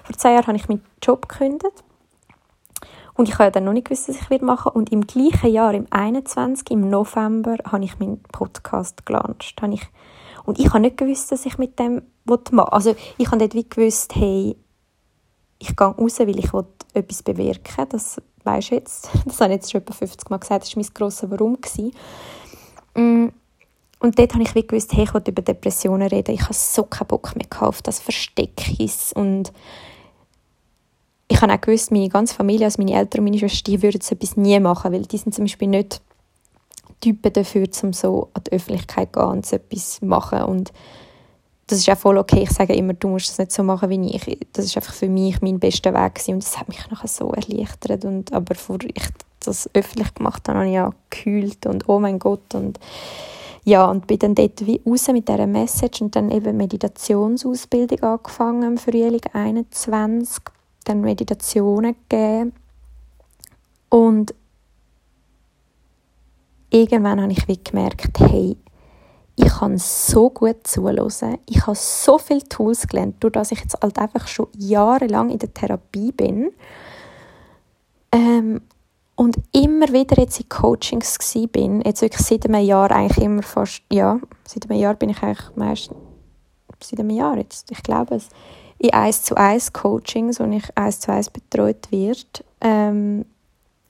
Vor 0.03 0.15
zwei 0.15 0.33
Jahren 0.33 0.45
habe 0.45 0.57
ich 0.57 0.69
meinen 0.69 0.85
Job 1.01 1.27
gekündigt 1.27 1.83
und 3.19 3.27
ich 3.27 3.37
habe 3.37 3.51
dann 3.51 3.65
noch 3.65 3.73
nicht 3.73 3.89
gewusst, 3.89 4.07
was 4.07 4.15
ich 4.31 4.41
machen 4.41 4.71
Und 4.71 4.93
im 4.93 5.05
gleichen 5.05 5.51
Jahr, 5.51 5.73
im 5.73 5.87
21. 5.89 6.71
im 6.71 6.89
November, 6.89 7.57
habe 7.69 7.83
ich 7.83 7.99
meinen 7.99 8.23
Podcast 8.23 9.05
gelauncht. 9.05 9.55
Ich, 9.73 9.87
und 10.45 10.57
ich 10.57 10.69
habe 10.69 10.79
nicht 10.79 10.95
gewusst, 10.95 11.29
dass 11.29 11.45
ich 11.45 11.57
mit 11.57 11.77
dem 11.79 12.03
machen 12.23 12.51
will. 12.51 12.59
Also 12.61 12.95
ich 13.17 13.27
habe 13.27 13.39
dort 13.39 13.55
wie 13.55 13.67
gewusst, 13.67 14.15
hey, 14.15 14.55
ich 15.59 15.75
gehe 15.75 15.87
raus, 15.87 16.19
weil 16.19 16.39
ich 16.39 16.49
etwas 16.93 17.21
bewirken. 17.21 17.87
Das 17.89 18.21
weißt 18.45 18.71
du 18.71 18.75
jetzt, 18.75 19.09
das 19.25 19.41
habe 19.41 19.51
ich 19.51 19.57
jetzt 19.57 19.71
schon 19.73 19.81
etwa 19.81 19.93
50 19.95 20.29
Mal 20.29 20.37
gesagt, 20.37 20.63
das 20.63 20.73
war 20.73 20.81
mein 20.81 20.93
grosses 20.93 21.29
Warum. 21.29 21.57
Mm, 22.95 23.33
und 23.99 24.17
dort 24.17 24.33
habe 24.33 24.43
ich 24.43 24.55
wie 24.55 24.65
gewusst, 24.65 24.93
hey, 24.93 25.03
ich 25.03 25.13
will 25.13 25.23
über 25.27 25.41
Depressionen 25.41 26.07
reden. 26.07 26.35
Ich 26.35 26.43
habe 26.43 26.53
so 26.53 26.83
keinen 26.83 27.07
Bock 27.07 27.35
mehr 27.35 27.67
auf 27.67 27.81
das 27.81 27.99
Versteckis. 27.99 29.11
Und 29.11 29.51
ich 31.31 31.41
habe 31.41 31.53
auch 31.53 31.61
gewusst, 31.61 31.91
meine 31.91 32.09
ganze 32.09 32.33
Familie, 32.33 32.65
also 32.65 32.81
meine 32.81 32.97
Eltern 32.97 33.19
und 33.21 33.25
meine 33.25 33.37
Schwester, 33.37 33.81
würden 33.81 34.01
so 34.01 34.15
etwas 34.15 34.35
nie 34.35 34.59
machen, 34.59 34.91
weil 34.91 35.03
die 35.03 35.17
sind 35.17 35.33
zum 35.33 35.45
Beispiel 35.45 35.67
nicht 35.67 36.01
Typen 36.99 37.31
dafür, 37.31 37.67
um 37.83 37.93
so 37.93 38.29
an 38.33 38.43
die 38.45 38.51
Öffentlichkeit 38.51 39.13
zu 39.13 39.19
gehen 39.19 39.29
und 39.29 39.45
so 39.45 39.55
etwas 39.55 40.01
machen. 40.01 40.41
Und 40.41 40.73
das 41.67 41.79
ist 41.79 41.89
auch 41.89 41.97
voll 41.97 42.17
okay. 42.17 42.41
Ich 42.43 42.51
sage 42.51 42.73
immer, 42.73 42.93
du 42.93 43.09
musst 43.09 43.29
das 43.29 43.37
nicht 43.37 43.51
so 43.51 43.63
machen 43.63 43.89
wie 43.89 44.15
ich. 44.15 44.39
Das 44.53 44.65
ist 44.65 44.75
einfach 44.75 44.93
für 44.93 45.07
mich 45.07 45.39
mein 45.41 45.59
bester 45.59 45.93
Weg 45.93 46.15
gewesen. 46.15 46.33
und 46.33 46.43
das 46.43 46.59
hat 46.59 46.67
mich 46.67 46.89
nachher 46.89 47.07
so 47.07 47.31
erleichtert. 47.31 48.05
Und, 48.05 48.33
aber 48.33 48.55
bevor 48.55 48.79
ich 48.83 49.07
das 49.39 49.69
öffentlich 49.73 50.13
gemacht 50.15 50.49
habe, 50.49 50.59
habe 50.59 50.67
ich 50.67 50.73
ja 50.73 50.91
gekühlt 51.09 51.65
und 51.67 51.87
oh 51.87 51.99
mein 51.99 52.19
Gott 52.19 52.53
und 52.55 52.79
ja, 53.65 53.85
und 53.85 54.07
bin 54.07 54.19
dann 54.19 54.35
dort 54.35 54.65
wie 54.65 54.81
raus 54.85 55.07
mit 55.09 55.27
dieser 55.27 55.45
Message 55.45 56.01
und 56.01 56.15
dann 56.15 56.31
eben 56.31 56.57
Meditationsausbildung 56.57 58.01
angefangen 58.01 58.63
im 58.63 58.77
Frühling 58.77 59.21
21, 59.31 60.43
dann 60.85 61.01
Meditationen 61.01 61.95
gegeben 62.09 62.53
und 63.89 64.33
irgendwann 66.69 67.21
habe 67.21 67.31
ich 67.31 67.47
wie 67.47 67.61
gemerkt, 67.61 68.19
hey, 68.19 68.57
ich 69.35 69.47
kann 69.47 69.77
so 69.77 70.29
gut 70.29 70.67
zuhören. 70.67 71.37
Ich 71.45 71.65
habe 71.65 71.75
so 71.75 72.17
viele 72.17 72.43
Tools 72.43 72.87
gelernt, 72.87 73.15
durch 73.21 73.33
dass 73.33 73.51
ich 73.51 73.59
jetzt 73.61 73.77
halt 73.81 73.97
einfach 73.97 74.27
schon 74.27 74.47
jahrelang 74.57 75.29
in 75.29 75.39
der 75.39 75.53
Therapie 75.53 76.11
bin. 76.11 76.51
Ähm, 78.11 78.61
und 79.15 79.37
immer 79.51 79.87
wieder 79.89 80.17
jetzt 80.17 80.39
in 80.39 80.49
Coachings 80.49 81.17
bin, 81.51 81.81
jetzt 81.81 82.01
wirklich 82.01 82.25
seit 82.25 82.45
einem 82.45 82.63
Jahr 82.63 82.91
eigentlich 82.91 83.23
immer 83.23 83.43
fast, 83.43 83.81
ja, 83.91 84.19
seit 84.45 84.69
einem 84.69 84.79
Jahr 84.79 84.95
bin 84.95 85.09
ich 85.09 85.21
eigentlich 85.21 85.55
meist, 85.55 85.91
seit 86.81 86.99
einem 86.99 87.09
Jahr 87.09 87.37
jetzt, 87.37 87.69
ich 87.71 87.83
glaube 87.83 88.15
es, 88.15 88.29
in 88.79 88.93
1 88.93 89.23
zu 89.23 89.35
1 89.35 89.73
Coachings, 89.73 90.39
wo 90.39 90.45
ich 90.45 90.65
1 90.75 91.01
zu 91.01 91.11
1 91.11 91.29
betreut 91.29 91.91
wird 91.91 92.43
ähm, 92.61 93.25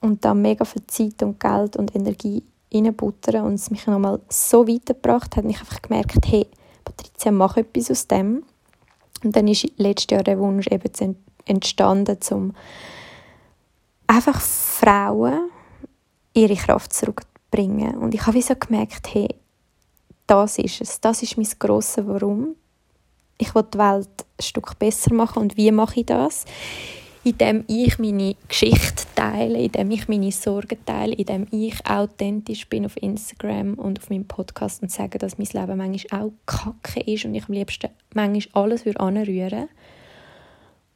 und 0.00 0.24
da 0.24 0.34
mega 0.34 0.64
viel 0.64 0.86
Zeit 0.86 1.22
und 1.22 1.40
Geld 1.40 1.76
und 1.76 1.94
Energie 1.94 2.42
reinbuttern 2.72 3.44
und 3.44 3.54
es 3.54 3.70
mich 3.70 3.86
nochmal 3.86 4.20
so 4.28 4.66
weitergebracht 4.66 5.36
hat, 5.36 5.44
ich 5.44 5.60
einfach 5.60 5.80
gemerkt, 5.80 6.26
hey, 6.26 6.46
Patricia, 6.84 7.30
mach 7.30 7.56
etwas 7.56 7.90
aus 7.90 8.06
dem. 8.06 8.44
Und 9.22 9.36
dann 9.36 9.48
ist 9.48 9.66
letztes 9.76 10.10
Jahr 10.10 10.22
der 10.22 10.38
Wunsch 10.38 10.66
eben 10.68 11.16
entstanden, 11.44 12.18
um 12.30 12.54
einfach 14.06 14.40
Frauen 14.40 15.50
ihre 16.32 16.56
Kraft 16.56 16.92
zurückzubringen. 16.92 17.98
Und 17.98 18.14
ich 18.14 18.26
habe 18.26 18.40
so 18.40 18.54
gemerkt, 18.54 19.14
hey, 19.14 19.28
das 20.26 20.58
ist 20.58 20.80
es, 20.80 21.00
das 21.00 21.22
ist 21.22 21.36
mein 21.36 21.48
grosses 21.58 22.06
Warum. 22.06 22.54
Ich 23.40 23.54
will 23.54 23.64
die 23.72 23.78
Welt 23.78 24.08
ein 24.38 24.42
Stück 24.42 24.78
besser 24.78 25.14
machen 25.14 25.42
und 25.42 25.56
wie 25.56 25.72
mache 25.72 26.00
ich 26.00 26.06
das? 26.06 26.44
indem 27.22 27.64
ich 27.68 27.98
meine 27.98 28.34
Geschichte 28.48 29.04
teile, 29.14 29.58
indem 29.58 29.90
ich 29.90 30.08
meine 30.08 30.32
Sorgen 30.32 30.78
teile, 30.86 31.14
indem 31.14 31.46
ich 31.50 31.74
authentisch 31.86 32.66
bin 32.68 32.86
auf 32.86 32.96
Instagram 32.96 33.74
und 33.74 33.98
auf 33.98 34.08
meinem 34.08 34.26
Podcast 34.26 34.82
und 34.82 34.90
sage, 34.90 35.18
dass 35.18 35.36
mein 35.36 35.48
Leben 35.52 35.76
manchmal 35.76 36.22
auch 36.22 36.32
kacke 36.46 37.00
ist 37.00 37.24
und 37.26 37.34
ich 37.34 37.46
am 37.46 37.54
liebsten 37.54 37.90
manchmal 38.14 38.64
alles 38.64 38.86
anrühren 38.86 39.26
würde. 39.26 39.68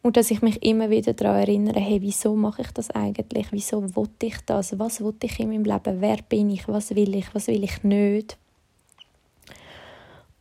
Und 0.03 0.19
dass 0.19 0.31
ich 0.31 0.43
mich 0.43 0.63
immer 0.63 0.91
wieder 0.91 1.15
daran 1.15 1.41
erinnere, 1.41 1.81
hey, 1.81 2.01
wieso 2.03 2.35
mache 2.37 2.63
ich 2.63 2.71
das 2.73 2.91
eigentlich? 2.91 3.47
Wieso 3.53 3.95
wollte 3.97 4.27
ich 4.27 4.37
das? 4.45 4.79
Was 4.79 5.03
wollte 5.03 5.27
ich 5.27 5.41
in 5.41 5.49
meinem 5.49 5.65
Leben? 5.65 6.01
Wer 6.01 6.19
bin 6.29 6.51
ich? 6.51 6.69
Was 6.69 6.95
will 6.95 7.15
ich? 7.15 7.35
Was 7.35 7.47
will 7.47 7.65
ich 7.65 7.83
nicht? 7.83 8.37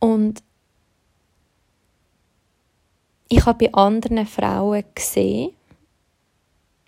Und 0.00 0.42
ich 3.34 3.46
habe 3.46 3.66
bei 3.66 3.74
anderen 3.74 4.26
Frauen 4.26 4.84
gesehen, 4.94 5.50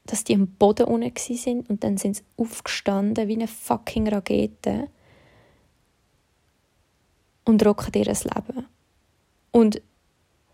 dass 0.04 0.22
die 0.22 0.34
am 0.34 0.46
Boden 0.46 0.86
unten 0.86 1.36
sind 1.36 1.68
und 1.68 1.82
dann 1.82 1.96
sind 1.96 2.16
sie 2.16 2.22
aufgestanden 2.36 3.26
wie 3.26 3.34
eine 3.34 3.48
fucking 3.48 4.08
Rakete 4.08 4.88
und 7.44 7.66
rocken 7.66 7.92
ihr 7.94 8.04
Leben. 8.04 8.66
Und 9.50 9.82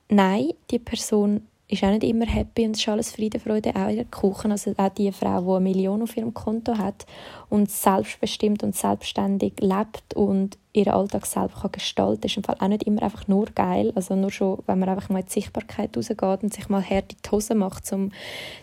nein, 0.08 0.54
die 0.70 0.78
Person 0.78 1.46
ist 1.72 1.84
auch 1.84 1.90
nicht 1.90 2.04
immer 2.04 2.26
happy 2.26 2.66
und 2.66 2.76
es 2.76 2.82
ist 2.82 2.88
alles 2.88 3.12
Friede, 3.12 3.40
Freude, 3.40 3.74
auch 3.74 3.88
in 3.88 3.96
der 3.96 4.04
Küche. 4.04 4.50
Also 4.50 4.74
auch 4.76 4.88
die 4.90 5.10
Frau, 5.10 5.40
die 5.40 5.50
eine 5.50 5.60
Million 5.60 6.02
auf 6.02 6.16
ihrem 6.16 6.34
Konto 6.34 6.76
hat 6.76 7.06
und 7.48 7.70
selbstbestimmt 7.70 8.62
und 8.62 8.76
selbstständig 8.76 9.54
lebt 9.60 10.14
und 10.14 10.58
ihren 10.74 10.92
Alltag 10.92 11.24
selber 11.24 11.54
kann 11.62 11.72
gestalten 11.72 12.20
kann, 12.20 12.28
ist 12.28 12.36
im 12.36 12.44
Fall 12.44 12.56
auch 12.58 12.68
nicht 12.68 12.82
immer 12.82 13.02
einfach 13.02 13.26
nur 13.26 13.46
geil. 13.46 13.90
Also 13.94 14.14
nur 14.14 14.30
schon, 14.30 14.58
wenn 14.66 14.78
man 14.78 14.90
einfach 14.90 15.08
mal 15.08 15.20
in 15.20 15.26
die 15.26 15.32
Sichtbarkeit 15.32 15.96
rausgeht 15.96 16.42
und 16.42 16.52
sich 16.52 16.68
mal 16.68 16.82
hart 16.82 17.12
in 17.12 17.18
die 17.24 17.30
Hose 17.30 17.54
macht, 17.54 17.90
um 17.92 18.10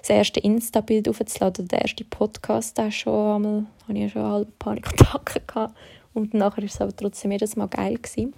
das 0.02 0.10
erste 0.10 0.40
Insta-Bild 0.40 1.10
aufzuladen 1.10 1.66
oder 1.66 1.78
den 1.78 1.82
ersten 1.82 2.10
Podcast, 2.10 2.78
da 2.78 2.92
schon 2.92 3.36
einmal, 3.36 3.66
habe 3.88 3.94
ich 3.94 4.04
ja 4.04 4.10
schon 4.10 4.24
halbe 4.24 4.52
Panikattacken 4.60 5.42
gehabt. 5.48 5.76
Und 6.14 6.34
nachher 6.36 6.62
war 6.62 6.66
es 6.66 6.82
aber 6.82 6.96
trotzdem 6.96 7.32
jedes 7.32 7.56
Mal 7.56 7.68
geil 7.68 7.96
gewesen. 7.96 8.34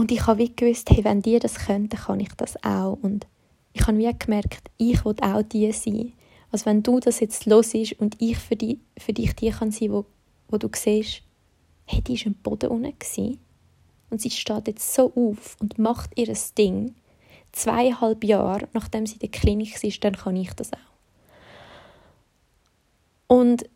Und 0.00 0.10
ich 0.10 0.26
habe 0.26 0.38
wie 0.38 0.56
gewusst, 0.56 0.88
hey, 0.88 1.04
wenn 1.04 1.20
die 1.20 1.38
das 1.38 1.56
können, 1.56 1.90
dann 1.90 2.00
kann 2.00 2.20
ich 2.20 2.32
das 2.38 2.56
auch. 2.64 2.96
Und 3.02 3.26
ich 3.74 3.86
habe 3.86 3.98
wie 3.98 4.10
gemerkt, 4.18 4.70
ich 4.78 5.04
will 5.04 5.14
auch 5.20 5.42
die 5.42 5.70
sein. 5.72 6.14
Also 6.50 6.64
wenn 6.64 6.82
du 6.82 7.00
das 7.00 7.20
jetzt 7.20 7.44
los 7.44 7.74
ist 7.74 7.92
und 8.00 8.16
ich 8.18 8.38
für, 8.38 8.56
die, 8.56 8.80
für 8.96 9.12
dich 9.12 9.36
die 9.36 9.50
kann 9.50 9.70
sein, 9.70 9.92
wo, 9.92 10.06
wo 10.48 10.56
du 10.56 10.70
siehst, 10.74 11.20
hey, 11.84 12.00
die 12.00 12.18
war 12.18 12.28
im 12.28 12.32
Boden 12.32 12.70
unten. 12.70 12.98
Gewesen. 12.98 13.40
Und 14.08 14.22
sie 14.22 14.30
steht 14.30 14.68
jetzt 14.68 14.94
so 14.94 15.12
auf 15.14 15.58
und 15.60 15.78
macht 15.78 16.18
ihr 16.18 16.34
Ding. 16.56 16.94
Zweieinhalb 17.52 18.24
Jahre, 18.24 18.68
nachdem 18.72 19.04
sie 19.04 19.16
in 19.16 19.18
der 19.18 19.28
Klinik 19.28 19.84
ist, 19.84 20.02
dann 20.02 20.16
kann 20.16 20.34
ich 20.34 20.54
das 20.54 20.72
auch. 20.72 20.78
Und 23.26 23.68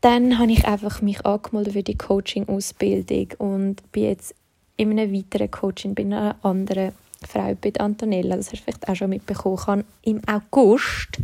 dann 0.00 0.38
habe 0.38 0.52
ich 0.52 0.66
einfach 0.66 1.02
mich 1.02 1.24
angemeldet 1.26 1.74
für 1.74 1.82
die 1.82 1.98
Coaching-Ausbildung 1.98 3.28
und 3.38 3.92
bin 3.92 4.04
jetzt 4.04 4.34
in 4.76 4.90
einem 4.90 5.12
weiteren 5.12 5.50
Coaching 5.50 5.94
bei 5.94 6.02
einer 6.02 6.36
anderen 6.42 6.92
Frau, 7.28 7.54
bei 7.60 7.72
Antonella, 7.78 8.36
das 8.36 8.46
hast 8.46 8.60
du 8.60 8.64
vielleicht 8.64 8.88
auch 8.88 8.96
schon 8.96 9.10
mitbekommen, 9.10 9.56
kann 9.58 9.84
im 10.02 10.22
August 10.26 11.18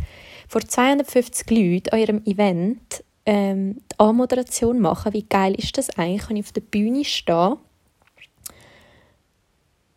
vor 0.47 0.61
250 0.61 1.49
Leuten 1.49 1.89
an 1.89 1.99
ihrem 1.99 2.21
Event 2.25 3.03
ähm, 3.25 3.81
die 3.91 3.99
Anmoderation 3.99 4.79
machen. 4.79 5.13
Wie 5.13 5.23
geil 5.23 5.55
ist 5.55 5.77
das 5.77 5.89
eigentlich? 5.97 6.27
Kann 6.27 6.37
ich 6.37 6.45
auf 6.45 6.51
der 6.51 6.61
Bühne 6.61 7.03
stehen? 7.03 7.57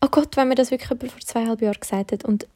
Oh 0.02 0.08
Gott, 0.10 0.36
wenn 0.36 0.48
mir 0.48 0.54
das 0.54 0.70
wirklich 0.70 1.12
vor 1.12 1.20
zweieinhalb 1.20 1.60
Jahren 1.60 1.78
gesagt 1.78 2.12
hat. 2.12 2.24
Und 2.24 2.46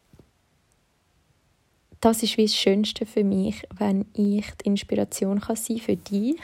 das 2.04 2.23
ist 2.23 2.37
wie 2.37 2.44
das 2.44 2.54
Schönste 2.54 3.06
für 3.06 3.25
mich, 3.25 3.66
wenn 3.76 4.04
ich 4.12 4.44
die 4.62 4.66
Inspiration 4.66 5.40
kann 5.40 5.56
sein 5.56 5.78
für 5.78 5.96
dich, 5.96 6.40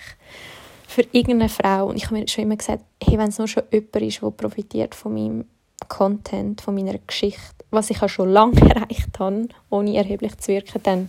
für 0.88 1.02
irgendeine 1.12 1.48
Frau. 1.50 1.86
Und 1.88 1.96
ich 1.96 2.06
habe 2.06 2.16
mir 2.16 2.28
schon 2.28 2.44
immer 2.44 2.56
gesagt, 2.56 2.82
hey, 3.02 3.18
wenn 3.18 3.28
es 3.28 3.38
nur 3.38 3.46
schon 3.46 3.64
jemand 3.70 3.96
ist, 3.96 4.22
der 4.22 4.30
profitiert 4.30 4.94
von 4.94 5.14
meinem 5.14 5.44
Content, 5.88 6.60
von 6.62 6.74
meiner 6.74 6.98
Geschichte, 6.98 7.64
was 7.70 7.90
ich 7.90 8.02
auch 8.02 8.08
schon 8.08 8.30
lange 8.30 8.60
erreicht 8.74 9.18
habe, 9.18 9.48
ohne 9.68 9.96
erheblich 9.96 10.36
zu 10.38 10.48
wirken, 10.48 10.82
dann 10.82 11.08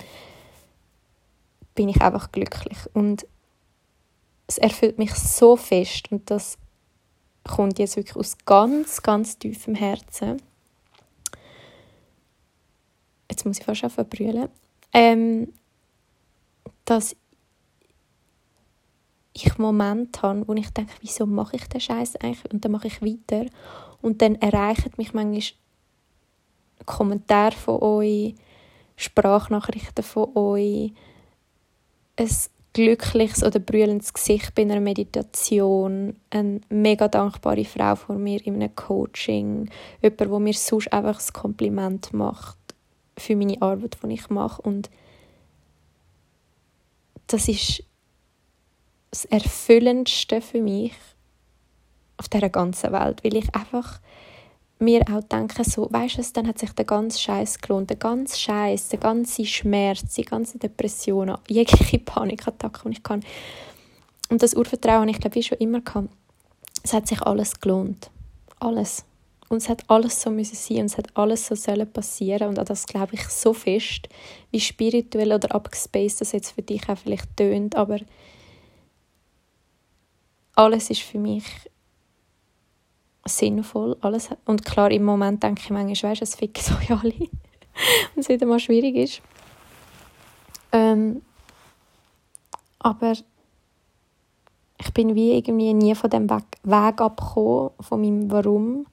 bin 1.73 1.87
ich 1.87 2.01
einfach 2.01 2.31
glücklich. 2.31 2.77
Und 2.93 3.25
es 4.47 4.57
erfüllt 4.57 4.97
mich 4.97 5.13
so 5.13 5.55
fest 5.55 6.11
und 6.11 6.29
das 6.29 6.57
kommt 7.43 7.79
jetzt 7.79 7.95
wirklich 7.95 8.17
aus 8.17 8.37
ganz, 8.45 9.01
ganz 9.01 9.37
tiefem 9.39 9.75
Herzen 9.75 10.41
jetzt 13.31 13.45
muss 13.45 13.59
ich 13.59 13.65
fast 13.65 13.83
anfangen 13.83 14.09
brüllen, 14.09 14.49
ähm, 14.93 15.53
dass 16.85 17.15
ich 19.33 19.57
Momente 19.57 20.21
habe, 20.21 20.47
wo 20.47 20.53
ich 20.53 20.69
denke, 20.71 20.93
wieso 20.99 21.25
mache 21.25 21.55
ich 21.55 21.67
den 21.67 21.79
Scheiß 21.81 22.17
eigentlich? 22.17 22.51
Und 22.51 22.63
dann 22.63 22.73
mache 22.73 22.87
ich 22.87 23.01
weiter. 23.01 23.49
Und 24.01 24.21
dann 24.21 24.35
erreichen 24.35 24.91
mich 24.97 25.13
manchmal 25.13 25.41
Kommentare 26.85 27.55
von 27.55 27.81
euch, 27.81 28.35
Sprachnachrichten 28.97 30.03
von 30.03 30.35
euch, 30.35 30.91
ein 32.17 32.29
glückliches 32.73 33.43
oder 33.43 33.59
brüllendes 33.59 34.13
Gesicht 34.13 34.53
bei 34.55 34.63
einer 34.63 34.79
Meditation, 34.79 36.15
eine 36.29 36.61
mega 36.69 37.07
dankbare 37.07 37.65
Frau 37.65 37.95
vor 37.95 38.15
mir 38.15 38.45
in 38.45 38.55
einem 38.55 38.75
Coaching, 38.75 39.69
jemand, 40.01 40.29
wo 40.29 40.39
mir 40.39 40.53
sonst 40.53 40.91
einfach 40.91 41.19
ein 41.19 41.33
Kompliment 41.33 42.13
macht 42.13 42.60
für 43.21 43.35
meine 43.35 43.61
Arbeit, 43.61 43.97
die 44.03 44.13
ich 44.13 44.29
mache. 44.29 44.61
Und 44.61 44.89
das 47.27 47.47
ist 47.47 47.83
das 49.11 49.25
Erfüllendste 49.25 50.41
für 50.41 50.61
mich 50.61 50.93
auf 52.17 52.29
dieser 52.29 52.49
ganzen 52.49 52.91
Welt, 52.91 53.23
weil 53.23 53.35
ich 53.35 53.53
einfach 53.55 53.99
mir 54.79 55.01
auch 55.11 55.23
denke, 55.23 55.63
so, 55.63 55.87
weißt 55.91 56.17
du, 56.17 56.23
dann 56.33 56.47
hat 56.47 56.59
sich 56.59 56.71
der 56.71 56.85
ganze 56.85 57.19
Scheiß 57.19 57.59
gelohnt, 57.59 57.89
der 57.89 57.97
ganze 57.97 58.37
Scheiß, 58.37 58.89
der 58.89 58.99
ganze 58.99 59.45
Schmerz, 59.45 60.15
die 60.15 60.23
ganze 60.23 60.57
Depression, 60.57 61.37
jegliche 61.47 61.99
Panikattacke, 61.99 62.81
die 62.85 62.93
ich 62.93 63.03
kann. 63.03 63.23
Und 64.29 64.41
das 64.41 64.55
Urvertrauen, 64.55 65.09
ich 65.09 65.19
glaube, 65.19 65.35
wie 65.35 65.43
schon 65.43 65.59
immer 65.59 65.81
kann, 65.81 66.09
es 66.83 66.93
hat 66.93 67.07
sich 67.07 67.21
alles 67.21 67.59
gelohnt. 67.59 68.09
Alles. 68.59 69.05
Und 69.51 69.57
es 69.57 69.67
hat 69.67 69.83
alles 69.89 70.21
so 70.21 70.31
müssen 70.31 70.55
sein 70.55 70.77
und 70.77 70.85
es 70.85 70.97
hat 70.97 71.17
alles 71.17 71.45
so 71.45 71.55
sollen 71.55 71.91
passieren 71.91 72.47
und 72.47 72.57
an 72.57 72.63
das 72.63 72.85
glaube 72.85 73.15
ich 73.15 73.27
so 73.27 73.51
fest, 73.51 74.07
wie 74.49 74.61
spirituell 74.61 75.33
oder 75.33 75.53
abgespaced 75.53 76.21
das 76.21 76.31
jetzt 76.31 76.51
für 76.51 76.61
dich 76.61 76.87
auch 76.87 76.97
vielleicht 76.97 77.35
tönt, 77.35 77.75
aber 77.75 77.99
alles 80.55 80.89
ist 80.89 81.01
für 81.01 81.19
mich 81.19 81.43
sinnvoll. 83.25 83.97
Alles, 83.99 84.29
und 84.45 84.63
klar, 84.63 84.89
im 84.89 85.03
Moment 85.03 85.43
denke 85.43 85.63
ich 85.65 85.69
manchmal, 85.69 86.11
weißt 86.13 86.21
es 86.21 86.35
ficken 86.35 86.63
so 86.87 86.95
alle. 86.95 87.13
und 87.13 87.29
es 88.15 88.29
wieder 88.29 88.47
mal 88.47 88.57
schwierig 88.57 88.95
ist. 88.95 89.21
Ähm, 90.71 91.23
aber 92.79 93.15
ich 94.77 94.93
bin 94.93 95.13
wie 95.13 95.33
irgendwie 95.33 95.73
nie 95.73 95.93
von 95.93 96.09
dem 96.09 96.29
Weg 96.29 97.01
abgekommen, 97.01 97.71
von 97.81 97.99
meinem 97.99 98.31
Warum 98.31 98.85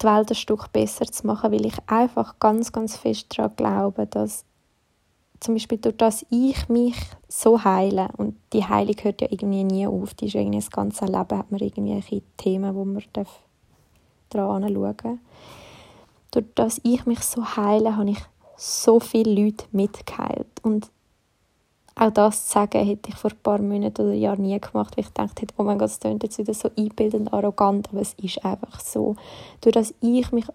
die 0.00 0.06
Welt 0.06 0.30
ein 0.30 0.34
Stück 0.34 0.72
besser 0.72 1.06
zu 1.06 1.26
machen, 1.26 1.52
weil 1.52 1.66
ich 1.66 1.76
einfach 1.86 2.38
ganz, 2.38 2.72
ganz 2.72 2.96
fest 2.96 3.36
daran 3.36 3.54
glaube, 3.56 4.06
dass 4.06 4.44
zum 5.40 5.54
Beispiel 5.54 5.78
durch 5.78 5.96
das 5.96 6.26
ich 6.30 6.68
mich 6.68 6.96
so 7.28 7.64
heile 7.64 8.08
und 8.18 8.36
die 8.52 8.64
Heilung 8.64 8.96
hört 9.02 9.22
ja 9.22 9.28
irgendwie 9.30 9.64
nie 9.64 9.86
auf, 9.86 10.14
die 10.14 10.26
ist 10.26 10.34
irgendwie 10.34 10.58
das 10.58 10.70
ganze 10.70 11.06
Leben 11.06 11.38
hat 11.38 11.50
man 11.50 11.60
irgendwelche 11.60 12.22
Themen, 12.36 12.74
wo 12.74 12.84
man 12.84 13.02
daran 14.28 14.64
anschauen 14.64 14.96
darf. 15.02 15.18
Durch 16.30 16.46
das 16.54 16.80
ich 16.84 17.06
mich 17.06 17.20
so 17.20 17.56
heile, 17.56 17.96
habe 17.96 18.10
ich 18.10 18.18
so 18.56 19.00
viele 19.00 19.44
Leute 19.44 19.64
mitgeheilt 19.72 20.46
und 20.62 20.90
auch 21.96 22.10
das 22.10 22.46
zu 22.46 22.52
sagen, 22.52 22.84
hätte 22.84 23.10
ich 23.10 23.16
vor 23.16 23.30
ein 23.30 23.36
paar 23.42 23.60
Monaten 23.60 24.02
oder 24.02 24.14
Jahren 24.14 24.42
nie 24.42 24.58
gemacht, 24.58 24.96
weil 24.96 25.04
ich 25.04 25.10
dachte, 25.10 25.46
oh 25.56 25.62
mein 25.62 25.78
Gott, 25.78 25.90
das 25.90 26.00
klingt 26.00 26.22
jetzt 26.22 26.38
wieder 26.38 26.54
so 26.54 26.70
einbildend, 26.76 27.32
arrogant, 27.32 27.88
aber 27.90 28.00
es 28.00 28.14
ist 28.14 28.44
einfach 28.44 28.80
so. 28.80 29.16
Durch 29.60 29.74
das 29.74 29.94
ich 30.00 30.32
mich 30.32 30.46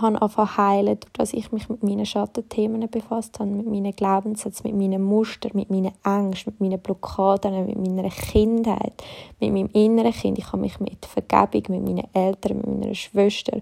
habe 0.00 0.18
angefangen 0.18 0.56
heilen, 0.56 1.00
durch 1.00 1.12
das 1.12 1.32
ich 1.32 1.52
mich 1.52 1.68
mit 1.68 1.82
meinen 1.82 2.06
Schattenthemen 2.06 2.88
befasst 2.90 3.38
habe, 3.38 3.50
mit 3.50 3.66
meinen 3.66 3.92
Glaubenssätzen, 3.92 4.70
mit 4.70 4.78
meinen 4.78 5.02
Mustern, 5.02 5.52
mit 5.54 5.70
meinen 5.70 5.92
Ängsten, 6.04 6.52
mit 6.52 6.60
meinen 6.60 6.80
Blockaden, 6.80 7.66
mit 7.66 7.78
meiner 7.78 8.10
Kindheit, 8.10 8.92
mit 9.40 9.52
meinem 9.52 9.70
inneren 9.72 10.12
Kind. 10.12 10.38
Ich 10.38 10.46
habe 10.48 10.58
mich 10.58 10.78
mit 10.80 11.06
Vergebung, 11.06 11.76
mit 11.76 11.84
meinen 11.84 12.14
Eltern, 12.14 12.58
mit 12.58 12.66
meiner 12.66 12.94
Schwester, 12.94 13.58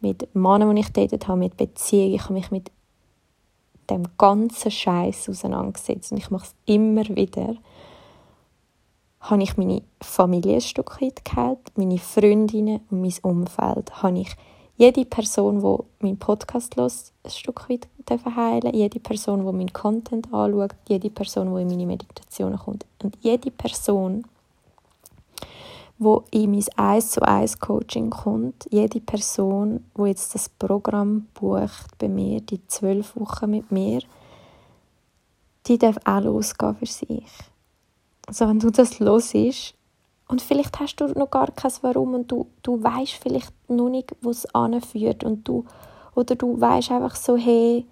mit 0.00 0.34
Männern, 0.34 0.74
die 0.74 0.82
ich 0.82 0.92
datet 0.92 1.28
habe, 1.28 1.38
mit 1.38 1.56
Beziehungen, 1.56 2.14
ich 2.14 2.24
habe 2.24 2.34
mich 2.34 2.50
mit 2.50 2.70
dem 3.90 4.04
ganzen 4.18 4.70
Scheiß 4.70 5.28
auseinandergesetzt 5.28 6.12
und 6.12 6.18
ich 6.18 6.30
mache 6.30 6.46
es 6.46 6.54
immer 6.66 7.04
wieder, 7.08 7.56
habe 9.20 9.42
ich 9.42 9.56
meine 9.56 9.82
Familie 10.00 10.56
ein 10.56 10.60
Stück 10.60 11.00
weit 11.00 11.24
geheilt, 11.24 11.58
meine 11.76 11.98
Freundinnen 11.98 12.80
und 12.90 13.00
mein 13.00 13.14
Umfeld, 13.22 14.02
habe 14.02 14.18
ich 14.18 14.36
jede 14.76 15.04
Person, 15.04 15.60
die 15.60 16.04
meinen 16.04 16.18
Podcast 16.18 16.76
hört, 16.76 16.92
ein 17.22 17.30
Stück 17.30 17.68
weit 17.68 17.86
heilen 18.34 18.74
jede 18.74 18.98
Person, 18.98 19.46
die 19.46 19.52
meinen 19.52 19.72
Content 19.72 20.32
anschaut, 20.32 20.74
jede 20.88 21.10
Person, 21.10 21.54
die 21.54 21.62
in 21.62 21.68
meine 21.68 21.86
Meditationen 21.86 22.58
kommt. 22.58 22.84
Und 23.02 23.16
jede 23.20 23.50
Person, 23.50 24.24
wo 26.02 26.24
in 26.30 26.50
mein 26.50 26.64
1 26.76 27.10
zu 27.12 27.22
1 27.22 27.60
Coaching 27.60 28.10
kommt, 28.10 28.66
jede 28.70 29.00
Person, 29.00 29.84
wo 29.94 30.06
jetzt 30.06 30.34
das 30.34 30.48
Programm 30.48 31.26
bucht 31.34 31.96
bei 31.98 32.08
mir, 32.08 32.40
die 32.40 32.66
zwölf 32.66 33.16
Wochen 33.16 33.50
mit 33.50 33.70
mir, 33.70 34.00
die 35.66 35.78
darf 35.78 35.96
auch 36.04 36.20
losgehen 36.20 36.76
für 36.76 36.86
sich. 36.86 37.30
Also 38.26 38.48
wenn 38.48 38.58
du 38.58 38.70
das 38.70 38.98
los 38.98 39.34
ist 39.34 39.74
und 40.28 40.42
vielleicht 40.42 40.80
hast 40.80 40.96
du 40.96 41.06
noch 41.08 41.30
gar 41.30 41.50
kein 41.50 41.72
Warum 41.82 42.14
und 42.14 42.30
du, 42.30 42.46
du 42.62 42.82
weißt 42.82 43.12
vielleicht 43.14 43.52
noch 43.68 43.88
nicht, 43.88 44.14
wo 44.22 44.30
es 44.30 44.46
anführt 44.54 45.24
und 45.24 45.46
du 45.46 45.64
oder 46.14 46.34
du 46.34 46.60
weißt 46.60 46.90
einfach 46.90 47.16
so, 47.16 47.36
hey, 47.36 47.86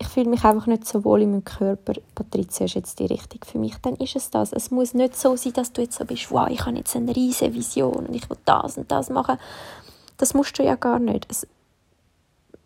ich 0.00 0.08
fühle 0.08 0.30
mich 0.30 0.44
einfach 0.44 0.66
nicht 0.66 0.86
so 0.86 1.04
wohl 1.04 1.20
in 1.20 1.30
meinem 1.30 1.44
Körper, 1.44 1.92
Patricia 2.14 2.64
ist 2.64 2.74
jetzt 2.74 2.98
die 2.98 3.04
Richtung 3.04 3.40
für 3.44 3.58
mich, 3.58 3.76
dann 3.82 3.96
ist 3.96 4.16
es 4.16 4.30
das. 4.30 4.50
Es 4.50 4.70
muss 4.70 4.94
nicht 4.94 5.14
so 5.14 5.36
sein, 5.36 5.52
dass 5.52 5.74
du 5.74 5.82
jetzt 5.82 5.98
so 5.98 6.06
bist, 6.06 6.30
wow, 6.30 6.48
ich 6.48 6.64
habe 6.64 6.78
jetzt 6.78 6.96
eine 6.96 7.14
riesige 7.14 7.52
Vision 7.52 8.06
und 8.06 8.14
ich 8.14 8.28
will 8.30 8.38
das 8.46 8.78
und 8.78 8.90
das 8.90 9.10
machen. 9.10 9.36
Das 10.16 10.32
musst 10.32 10.58
du 10.58 10.64
ja 10.64 10.76
gar 10.76 10.98
nicht. 10.98 11.26
Es, 11.28 11.46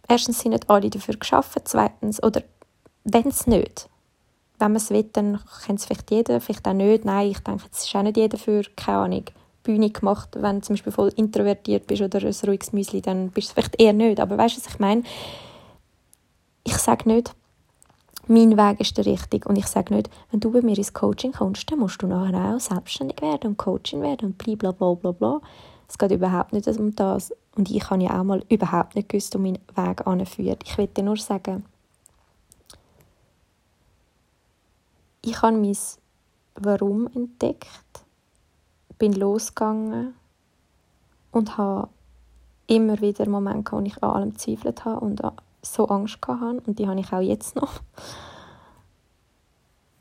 erstens 0.06 0.40
sind 0.40 0.52
nicht 0.52 0.70
alle 0.70 0.88
dafür 0.88 1.16
geschaffen, 1.16 1.62
zweitens, 1.64 2.22
oder 2.22 2.40
wenn 3.02 3.26
es 3.26 3.48
nicht, 3.48 3.88
wenn 4.60 4.70
man 4.70 4.76
es 4.76 4.90
will, 4.90 5.08
dann 5.12 5.40
kennt 5.66 5.80
es 5.80 5.86
vielleicht 5.86 6.12
jeder, 6.12 6.40
vielleicht 6.40 6.68
auch 6.68 6.72
nicht. 6.72 7.04
Nein, 7.04 7.32
ich 7.32 7.40
denke, 7.40 7.64
es 7.72 7.84
ist 7.84 7.96
auch 7.96 8.02
nicht 8.02 8.16
jeder 8.16 8.38
für, 8.38 8.62
keine 8.76 8.98
Ahnung, 8.98 9.24
Bühne 9.64 9.90
gemacht, 9.90 10.28
wenn 10.36 10.60
du 10.60 10.62
zum 10.62 10.74
Beispiel 10.74 10.92
voll 10.92 11.12
introvertiert 11.16 11.88
bist 11.88 12.00
oder 12.02 12.20
ein 12.20 12.34
ruhiges 12.46 12.72
Müsli, 12.72 13.02
dann 13.02 13.30
bist 13.30 13.48
du 13.48 13.50
es 13.50 13.52
vielleicht 13.54 13.82
eher 13.82 13.92
nicht. 13.92 14.20
Aber 14.20 14.38
weißt 14.38 14.56
du, 14.56 14.60
was 14.60 14.72
ich 14.72 14.78
meine? 14.78 15.02
Ich 16.64 16.76
sage 16.78 17.08
nicht, 17.08 17.34
mein 18.26 18.56
Weg 18.56 18.80
ist 18.80 18.96
der 18.96 19.06
richtige. 19.06 19.48
Und 19.48 19.56
ich 19.56 19.66
sage 19.66 19.94
nicht, 19.94 20.10
wenn 20.30 20.40
du 20.40 20.50
bei 20.50 20.62
mir 20.62 20.76
ins 20.76 20.94
Coaching 20.94 21.32
kommst, 21.32 21.70
dann 21.70 21.78
musst 21.78 22.00
du 22.02 22.06
nachher 22.06 22.54
auch 22.54 22.60
selbstständig 22.60 23.20
werden 23.20 23.48
und 23.48 23.56
Coaching 23.58 24.00
werden 24.00 24.28
und 24.28 24.38
bla 24.38 24.72
bla 24.72 24.94
bla 24.94 25.12
bla 25.12 25.40
Es 25.88 25.98
geht 25.98 26.10
überhaupt 26.10 26.52
nicht 26.52 26.66
um 26.66 26.94
das. 26.96 27.32
Und 27.54 27.70
ich 27.70 27.88
habe 27.90 28.02
ja 28.02 28.18
auch 28.18 28.24
mal 28.24 28.42
überhaupt 28.48 28.94
nicht 28.96 29.10
gewusst, 29.10 29.34
wo 29.34 29.38
mein 29.38 29.58
Weg 29.74 30.06
anführt. 30.06 30.62
Ich 30.64 30.76
will 30.78 30.86
dir 30.86 31.04
nur 31.04 31.16
sagen, 31.16 31.64
ich 35.22 35.40
habe 35.40 35.56
mein 35.56 35.76
Warum 36.56 37.08
entdeckt, 37.08 37.66
bin 38.98 39.12
losgegangen 39.12 40.14
und 41.32 41.58
habe 41.58 41.88
immer 42.68 43.00
wieder 43.00 43.28
Momente, 43.28 43.72
wo 43.72 43.80
ich 43.80 44.02
an 44.02 44.10
allem 44.10 44.32
gezweifelt 44.32 44.84
habe 44.84 45.00
und 45.00 45.20
so 45.64 45.86
Angst 45.86 46.18
hatte 46.26 46.62
und 46.66 46.78
die 46.78 46.86
habe 46.86 47.00
ich 47.00 47.12
auch 47.12 47.20
jetzt 47.20 47.56
noch. 47.56 47.80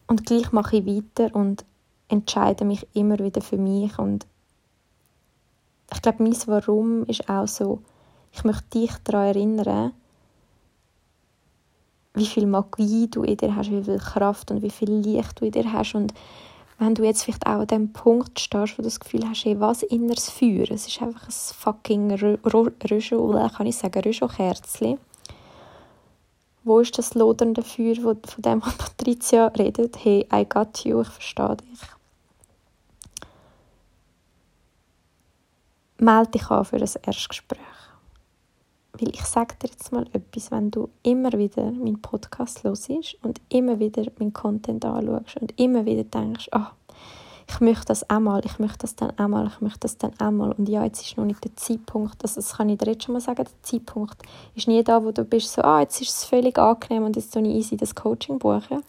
Und 0.07 0.25
gleich 0.25 0.51
mache 0.51 0.77
ich 0.77 0.85
weiter 0.85 1.33
und 1.35 1.65
entscheide 2.07 2.65
mich 2.65 2.87
immer 2.93 3.19
wieder 3.19 3.41
für 3.41 3.57
mich. 3.57 3.97
Und 3.97 4.27
ich 5.91 6.01
glaube, 6.01 6.23
mein 6.23 6.35
Warum 6.45 7.03
ist 7.05 7.29
auch 7.29 7.47
so, 7.47 7.81
ich 8.31 8.43
möchte 8.43 8.79
dich 8.79 8.91
daran 9.03 9.27
erinnern, 9.27 9.93
wie 12.13 12.27
viel 12.27 12.45
Magie 12.45 13.07
du 13.09 13.23
in 13.23 13.37
dir 13.37 13.55
hast, 13.55 13.71
wie 13.71 13.83
viel 13.83 13.97
Kraft 13.97 14.51
und 14.51 14.61
wie 14.61 14.69
viel 14.69 14.91
Licht 14.91 15.39
du 15.39 15.45
in 15.45 15.51
dir 15.51 15.71
hast. 15.71 15.95
Und 15.95 16.13
wenn 16.77 16.95
du 16.95 17.03
jetzt 17.03 17.23
vielleicht 17.23 17.47
auch 17.47 17.61
an 17.61 17.67
dem 17.67 17.93
Punkt 17.93 18.39
stehst, 18.39 18.77
wo 18.77 18.81
du 18.81 18.87
das 18.87 18.99
Gefühl 18.99 19.27
hast, 19.27 19.45
hey, 19.45 19.59
was 19.59 19.83
inneres 19.83 20.29
Feuer, 20.29 20.69
es 20.69 20.87
ist 20.87 21.01
einfach 21.01 21.27
ein 21.27 21.31
fucking 21.31 22.11
Röschel, 22.11 23.49
kann 23.55 23.67
ich 23.67 23.77
sagen, 23.77 24.01
Röschelkerzchen, 24.01 24.99
wo 26.63 26.79
ist 26.79 26.97
das 26.97 27.13
lodernde 27.13 27.61
Feuer, 27.61 27.95
von 27.95 28.17
dem 28.37 28.61
Patricia 28.61 29.47
redet? 29.47 30.03
Hey, 30.03 30.27
I 30.31 30.45
got 30.47 30.83
you, 30.85 31.01
ich 31.01 31.09
verstehe 31.09 31.57
dich. 31.57 31.79
Melde 35.97 36.31
dich 36.31 36.49
an 36.49 36.65
für 36.65 36.77
ein 36.77 36.89
Erstgespräch. 37.03 37.59
Weil 38.93 39.09
ich 39.09 39.25
sage 39.25 39.55
dir 39.61 39.69
jetzt 39.69 39.91
mal 39.91 40.05
etwas, 40.13 40.51
wenn 40.51 40.69
du 40.69 40.89
immer 41.01 41.31
wieder 41.33 41.71
meinen 41.71 42.01
Podcast 42.01 42.63
hörst 42.63 42.89
und 43.23 43.41
immer 43.49 43.79
wieder 43.79 44.03
meinen 44.19 44.33
Content 44.33 44.85
anschaust 44.85 45.37
und 45.41 45.59
immer 45.59 45.85
wieder 45.85 46.03
denkst, 46.03 46.49
oh, 46.53 46.67
ich 47.47 47.59
möchte 47.59 47.85
das 47.85 48.09
einmal, 48.09 48.43
ich 48.45 48.59
möchte 48.59 48.79
das 48.79 48.95
dann 48.95 49.11
einmal, 49.17 49.47
ich 49.47 49.61
möchte 49.61 49.81
das 49.81 49.97
dann 49.97 50.13
einmal. 50.19 50.51
Und 50.53 50.69
ja, 50.69 50.83
jetzt 50.83 51.01
ist 51.01 51.17
noch 51.17 51.25
nicht 51.25 51.43
der 51.43 51.55
Zeitpunkt, 51.55 52.21
also 52.23 52.35
das 52.35 52.57
kann 52.57 52.69
ich 52.69 52.77
dir 52.77 52.91
jetzt 52.91 53.03
schon 53.03 53.13
mal 53.13 53.21
sagen, 53.21 53.43
der 53.43 53.63
Zeitpunkt 53.63 54.21
ist 54.55 54.67
nie 54.67 54.83
da, 54.83 55.03
wo 55.03 55.11
du 55.11 55.23
bist 55.23 55.53
so, 55.53 55.61
ah, 55.61 55.81
jetzt 55.81 56.01
ist 56.01 56.09
es 56.09 56.25
völlig 56.25 56.57
angenehm 56.57 57.03
und 57.03 57.15
jetzt 57.15 57.31
so 57.31 57.39
easy 57.39 57.77
das 57.77 57.95
Coaching 57.95 58.39
buchen. 58.39 58.83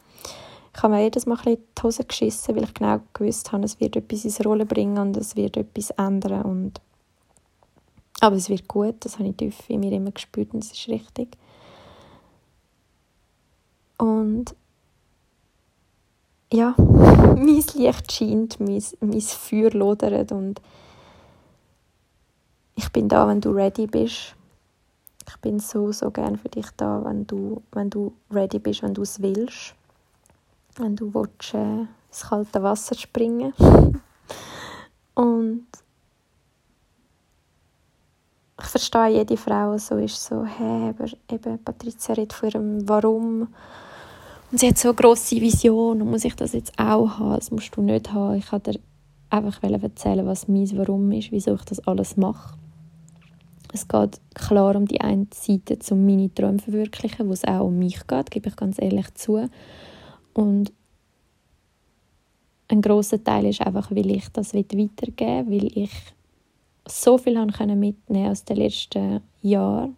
Ich 0.77 0.83
habe 0.83 0.95
mir 0.95 1.03
jedes 1.03 1.27
Mal 1.27 1.37
ein 1.37 1.45
bisschen 1.45 1.63
die 1.79 1.83
Hose 1.83 2.05
geschissen, 2.05 2.57
weil 2.57 2.65
ich 2.65 2.75
genau 2.75 3.01
gewusst 3.13 3.53
habe, 3.53 3.65
es 3.65 3.79
wird 3.81 3.97
etwas 3.97 4.25
ins 4.25 4.45
Rollen 4.45 4.67
bringen 4.67 4.99
und 4.99 5.17
es 5.17 5.37
wird 5.37 5.57
etwas 5.57 5.91
ändern 5.91 6.43
und 6.43 6.81
aber 8.21 8.37
es 8.37 8.49
wird 8.49 8.69
gut, 8.69 8.97
das 9.01 9.19
habe 9.19 9.29
ich 9.29 9.37
tief 9.37 9.69
in 9.69 9.81
mir 9.81 9.93
immer 9.93 10.11
gespürt 10.11 10.55
und 10.55 10.65
es 10.65 10.73
ist 10.73 10.89
richtig. 10.89 11.37
Und 13.99 14.55
ja, 16.55 16.75
mein 16.79 17.65
Licht 17.75 18.13
scheint, 18.13 18.61
mein, 18.61 18.83
mein 19.01 19.21
Feuer 19.21 19.71
lodert 19.71 20.31
und 20.31 20.61
ich 22.77 22.91
bin 22.91 23.09
da, 23.09 23.27
wenn 23.29 23.41
du 23.41 23.51
ready 23.51 23.87
bist. 23.87 24.35
Ich 25.27 25.37
bin 25.39 25.59
so, 25.59 25.91
so 25.91 26.11
gern 26.11 26.37
für 26.37 26.49
dich 26.49 26.67
da, 26.77 27.03
wenn 27.05 27.27
du, 27.27 27.63
wenn 27.73 27.91
du 27.91 28.13
ready 28.31 28.59
bist, 28.59 28.83
wenn 28.83 28.95
du 28.95 29.03
es 29.03 29.21
willst. 29.21 29.75
Wenn 30.77 30.97
du 30.97 31.13
willst, 31.15 31.55
äh, 31.55 31.87
ins 32.09 32.29
kalte 32.29 32.63
Wasser 32.63 32.95
springen 32.95 33.53
Und 35.15 35.67
verstehe 38.59 39.09
jede 39.09 39.37
Frau, 39.37 39.79
so 39.79 39.97
ist 39.97 40.25
so, 40.25 40.45
hey, 40.45 40.91
aber 40.91 41.07
eben 41.31 41.63
Patricia 41.63 42.15
redet 42.15 42.33
von 42.33 42.49
ihrem 42.49 42.89
Warum 42.89 43.49
und 44.55 44.61
sie 44.61 44.69
hat 44.69 44.79
so 44.79 44.91
eine 44.91 44.95
grosse 44.95 45.41
Vision 45.41 46.01
und 46.01 46.11
muss 46.13 46.25
ich 46.25 46.37
das 46.37 46.53
jetzt 46.53 46.79
auch 46.79 47.19
haben, 47.19 47.35
das 47.35 47.51
musst 47.51 47.77
du 47.77 47.83
nicht 47.83 48.13
haben. 48.13 48.37
Ich 48.37 48.53
wollte 48.53 48.71
dir 48.71 48.81
einfach 49.29 49.61
erzählen, 49.65 50.25
was 50.27 50.47
mein 50.47 50.71
Warum 50.79 51.11
ist, 51.11 51.33
wieso 51.33 51.57
ich 51.57 51.65
das 51.65 51.81
alles 51.89 52.17
mache. 52.17 52.57
Es 53.73 53.89
geht 53.89 54.21
klar 54.33 54.77
um 54.77 54.87
die 54.87 55.01
eine 55.01 55.27
Seite, 55.35 55.77
um 55.91 56.07
meine 56.07 56.33
Träume 56.33 56.59
zu 56.59 56.67
verwirklichen, 56.71 57.27
wo 57.27 57.33
es 57.33 57.43
auch 57.43 57.67
um 57.67 57.81
mich 57.81 58.07
geht, 58.07 58.31
gebe 58.31 58.49
ich 58.49 58.55
ganz 58.55 58.81
ehrlich 58.81 59.13
zu. 59.15 59.51
Und 60.35 60.73
ein 62.69 62.81
großer 62.81 63.25
Teil 63.25 63.47
ist 63.47 63.61
einfach, 63.61 63.91
weil 63.91 64.09
ich 64.13 64.29
das 64.29 64.55
weitergeben 64.55 65.51
will, 65.51 65.63
weil 65.63 65.79
ich 65.79 65.91
so 66.87 67.19
viel 67.19 67.37
haben 67.37 67.81
mitnehmen 67.81 68.31
aus 68.31 68.45
den 68.45 68.59
letzten 68.59 69.21
Jahren. 69.43 69.97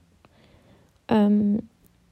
Ähm, 1.08 1.58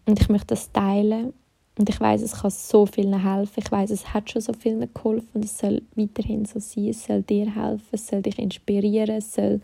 und 0.04 0.20
ich 0.20 0.28
möchte 0.28 0.48
das 0.48 0.70
teilen. 0.72 1.32
Und 1.76 1.88
ich 1.88 2.00
weiß, 2.00 2.22
es 2.22 2.40
kann 2.40 2.50
so 2.50 2.86
vielen 2.86 3.22
helfen. 3.22 3.62
Ich 3.64 3.70
weiß, 3.70 3.90
es 3.90 4.14
hat 4.14 4.30
schon 4.30 4.42
so 4.42 4.52
vielen 4.52 4.92
geholfen 4.92 5.28
und 5.34 5.44
es 5.44 5.58
soll 5.58 5.82
weiterhin 5.96 6.44
so 6.44 6.60
sein. 6.60 6.88
Es 6.88 7.04
soll 7.04 7.22
dir 7.22 7.52
helfen, 7.52 7.88
es 7.90 8.06
soll 8.06 8.22
dich 8.22 8.38
inspirieren, 8.38 9.16
es 9.16 9.34
soll, 9.34 9.60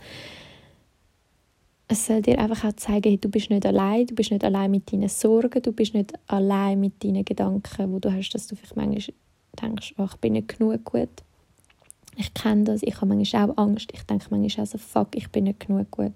es 1.87 2.07
soll 2.07 2.20
dir 2.23 2.38
einfach 2.40 2.64
auch 2.64 2.73
zeigen, 2.73 3.11
hey, 3.11 3.18
du 3.18 3.29
bist 3.29 3.51
nicht 3.51 3.64
allein, 3.64 4.07
du 4.07 4.14
bist 4.14 4.33
nicht 4.33 4.44
allein 4.44 4.73
mit 4.73 4.92
deinen 4.92 5.09
Sorgen, 5.09 5.62
du 5.62 5.73
bist 5.73 5.94
nicht 5.94 6.12
allein 6.27 6.81
mit 6.81 7.03
deinen 7.05 7.25
Gedanken, 7.25 7.92
wo 7.92 8.01
du 8.01 8.12
hast, 8.12 8.31
dass 8.31 8.49
du 8.49 8.57
vielleicht 8.57 8.77
manchmal 8.77 9.14
denkst, 9.62 9.94
oh, 9.99 10.07
ich 10.11 10.16
bin 10.16 10.33
nicht 10.33 10.59
genug 10.59 10.85
gut. 10.85 11.09
Ich 12.16 12.35
kenne 12.35 12.64
das, 12.64 12.83
ich 12.83 12.96
habe 12.96 13.07
manchmal 13.07 13.51
auch 13.51 13.57
Angst. 13.57 13.90
Ich 13.92 14.03
denke 14.03 14.27
manchmal 14.31 14.66
auch 14.66 14.70
so, 14.70 14.79
fuck, 14.79 15.14
ich 15.14 15.31
bin 15.31 15.44
nicht 15.44 15.61
genug 15.61 15.90
gut. 15.92 16.12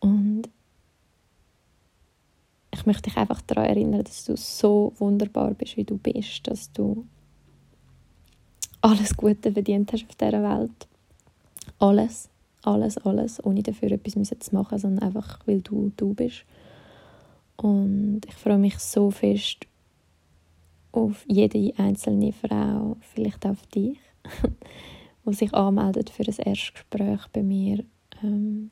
Und 0.00 0.48
ich 2.86 2.94
möchte 2.94 3.10
dich 3.10 3.16
einfach 3.16 3.42
daran 3.42 3.64
erinnern, 3.64 4.04
dass 4.04 4.24
du 4.26 4.36
so 4.36 4.92
wunderbar 4.98 5.54
bist, 5.54 5.76
wie 5.76 5.82
du 5.82 5.98
bist, 5.98 6.46
dass 6.46 6.70
du 6.70 7.04
alles 8.80 9.16
Gute 9.16 9.50
verdient 9.50 9.92
hast 9.92 10.04
auf 10.08 10.14
dieser 10.14 10.40
Welt. 10.40 10.86
Alles, 11.80 12.28
alles, 12.62 12.96
alles, 12.98 13.44
ohne 13.44 13.64
dafür 13.64 13.90
etwas 13.90 14.38
zu 14.38 14.54
machen, 14.54 14.78
sondern 14.78 15.02
einfach, 15.02 15.40
weil 15.46 15.62
du 15.62 15.90
du 15.96 16.14
bist. 16.14 16.44
Und 17.56 18.20
ich 18.28 18.34
freue 18.34 18.58
mich 18.58 18.78
so 18.78 19.10
fest 19.10 19.66
auf 20.92 21.24
jede 21.26 21.76
einzelne 21.78 22.32
Frau, 22.32 22.98
vielleicht 23.00 23.44
auf 23.46 23.66
dich, 23.74 23.98
die 25.26 25.34
sich 25.34 25.52
anmeldet 25.52 26.08
für 26.10 26.22
ein 26.22 26.46
Erstgespräch 26.46 27.26
bei 27.32 27.42
mir 27.42 27.82
ähm, 28.22 28.70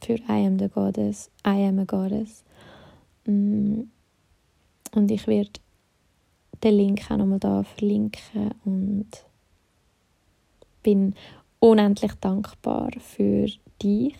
für 0.00 0.18
I 0.28 0.46
am 0.46 0.60
the 0.60 0.68
Goddess, 0.68 1.30
I 1.44 1.66
am 1.66 1.80
a 1.80 1.84
Goddess. 1.84 2.44
Mm, 3.26 3.82
und 4.94 5.10
ich 5.10 5.26
werde 5.26 5.50
den 6.62 6.76
Link 6.76 7.10
auch 7.10 7.16
nochmal 7.16 7.38
da 7.38 7.62
verlinken 7.62 8.50
und 8.64 9.08
bin 10.82 11.14
unendlich 11.60 12.12
dankbar 12.14 12.90
für 12.98 13.46
dich, 13.82 14.16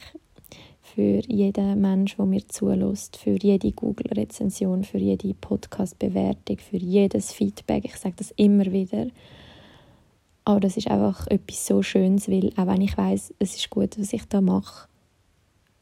für 0.80 1.20
jeden 1.26 1.80
Mensch, 1.80 2.16
der 2.16 2.26
mir 2.26 2.46
zulässt, 2.48 3.16
für 3.16 3.36
jede 3.40 3.72
Google-Rezension, 3.72 4.84
für 4.84 4.98
jede 4.98 5.34
Podcast-Bewertung, 5.34 6.58
für 6.58 6.76
jedes 6.76 7.32
Feedback. 7.32 7.84
Ich 7.84 7.96
sage 7.96 8.16
das 8.18 8.32
immer 8.32 8.66
wieder. 8.66 9.06
Aber 10.44 10.60
das 10.60 10.76
ist 10.76 10.88
einfach 10.88 11.26
etwas 11.28 11.66
so 11.66 11.82
Schönes, 11.82 12.28
weil 12.28 12.52
auch 12.56 12.66
wenn 12.66 12.80
ich 12.80 12.96
weiß, 12.96 13.34
es 13.38 13.56
ist 13.56 13.70
gut, 13.70 13.98
was 13.98 14.12
ich 14.12 14.24
da 14.26 14.40
mache, 14.40 14.88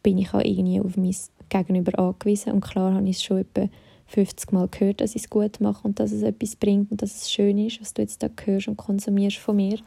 bin 0.02 0.18
ich 0.18 0.32
auch 0.34 0.44
irgendwie 0.44 0.80
auf 0.80 0.96
mein 0.96 1.14
Gegenüber 1.50 1.98
angewiesen. 1.98 2.52
Und 2.52 2.62
klar 2.62 2.94
habe 2.94 3.08
ich 3.08 3.16
es 3.16 3.22
schon 3.22 3.38
etwa 3.38 3.68
50 4.06 4.52
Mal 4.52 4.68
gehört, 4.68 5.00
dass 5.00 5.14
ich 5.14 5.22
es 5.22 5.30
gut 5.30 5.60
mache 5.60 5.86
und 5.86 6.00
dass 6.00 6.10
es 6.10 6.22
etwas 6.22 6.56
bringt 6.56 6.90
und 6.90 7.02
dass 7.02 7.14
es 7.14 7.30
schön 7.30 7.58
ist, 7.58 7.80
was 7.80 7.94
du 7.94 8.02
jetzt 8.02 8.22
da 8.22 8.28
hörst 8.44 8.68
und 8.68 8.76
konsumierst 8.76 9.36
von 9.36 9.56
mir. 9.56 9.78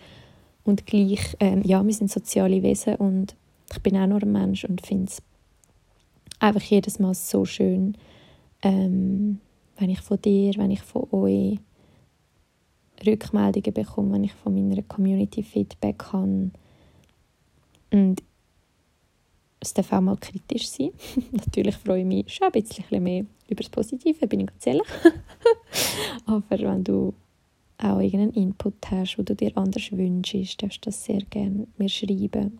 Und 0.63 0.85
gleich, 0.85 1.35
ähm, 1.39 1.61
ja, 1.63 1.85
wir 1.85 1.93
sind 1.93 2.09
soziale 2.09 2.63
Wesen 2.63 2.95
und 2.95 3.35
ich 3.71 3.81
bin 3.81 3.97
auch 3.97 4.07
nur 4.07 4.21
ein 4.21 4.31
Mensch 4.31 4.63
und 4.63 4.85
finde 4.85 5.05
es 5.05 5.21
einfach 6.39 6.61
jedes 6.61 6.99
Mal 6.99 7.13
so 7.13 7.43
schön, 7.43 7.97
ähm, 8.61 9.39
wenn 9.77 9.89
ich 9.89 9.99
von 9.99 10.21
dir, 10.21 10.53
wenn 10.57 10.71
ich 10.71 10.81
von 10.81 11.07
euch 11.11 11.59
Rückmeldungen 13.05 13.73
bekomme, 13.73 14.13
wenn 14.13 14.23
ich 14.23 14.33
von 14.33 14.53
meiner 14.53 14.81
Community 14.83 15.43
Feedback 15.43 16.03
habe. 16.13 16.51
Und 17.91 18.23
es 19.63 19.73
darf 19.73 19.91
auch 19.91 20.01
mal 20.01 20.17
kritisch 20.17 20.67
sein. 20.67 20.91
Natürlich 21.31 21.75
freue 21.75 22.01
ich 22.01 22.05
mich 22.05 22.33
schon 22.33 22.47
ein 22.47 22.51
bisschen 22.51 23.03
mehr 23.03 23.25
über 23.47 23.63
das 23.63 23.69
Positive, 23.69 24.27
bin 24.27 24.41
ich 24.41 24.47
ganz 24.47 24.67
ehrlich. 24.67 24.87
Aber 26.25 26.43
wenn 26.49 26.83
du 26.83 27.13
auch 27.77 27.99
irgendeinen 27.99 28.33
Input 28.33 28.75
hast, 28.89 29.17
wo 29.17 29.23
du 29.23 29.35
dir 29.35 29.51
anders 29.55 29.91
wünschst, 29.91 30.61
darfst 30.61 30.85
du 30.85 30.89
das 30.89 31.03
sehr 31.03 31.21
gerne 31.29 31.67
mir 31.77 31.89
schreiben. 31.89 32.59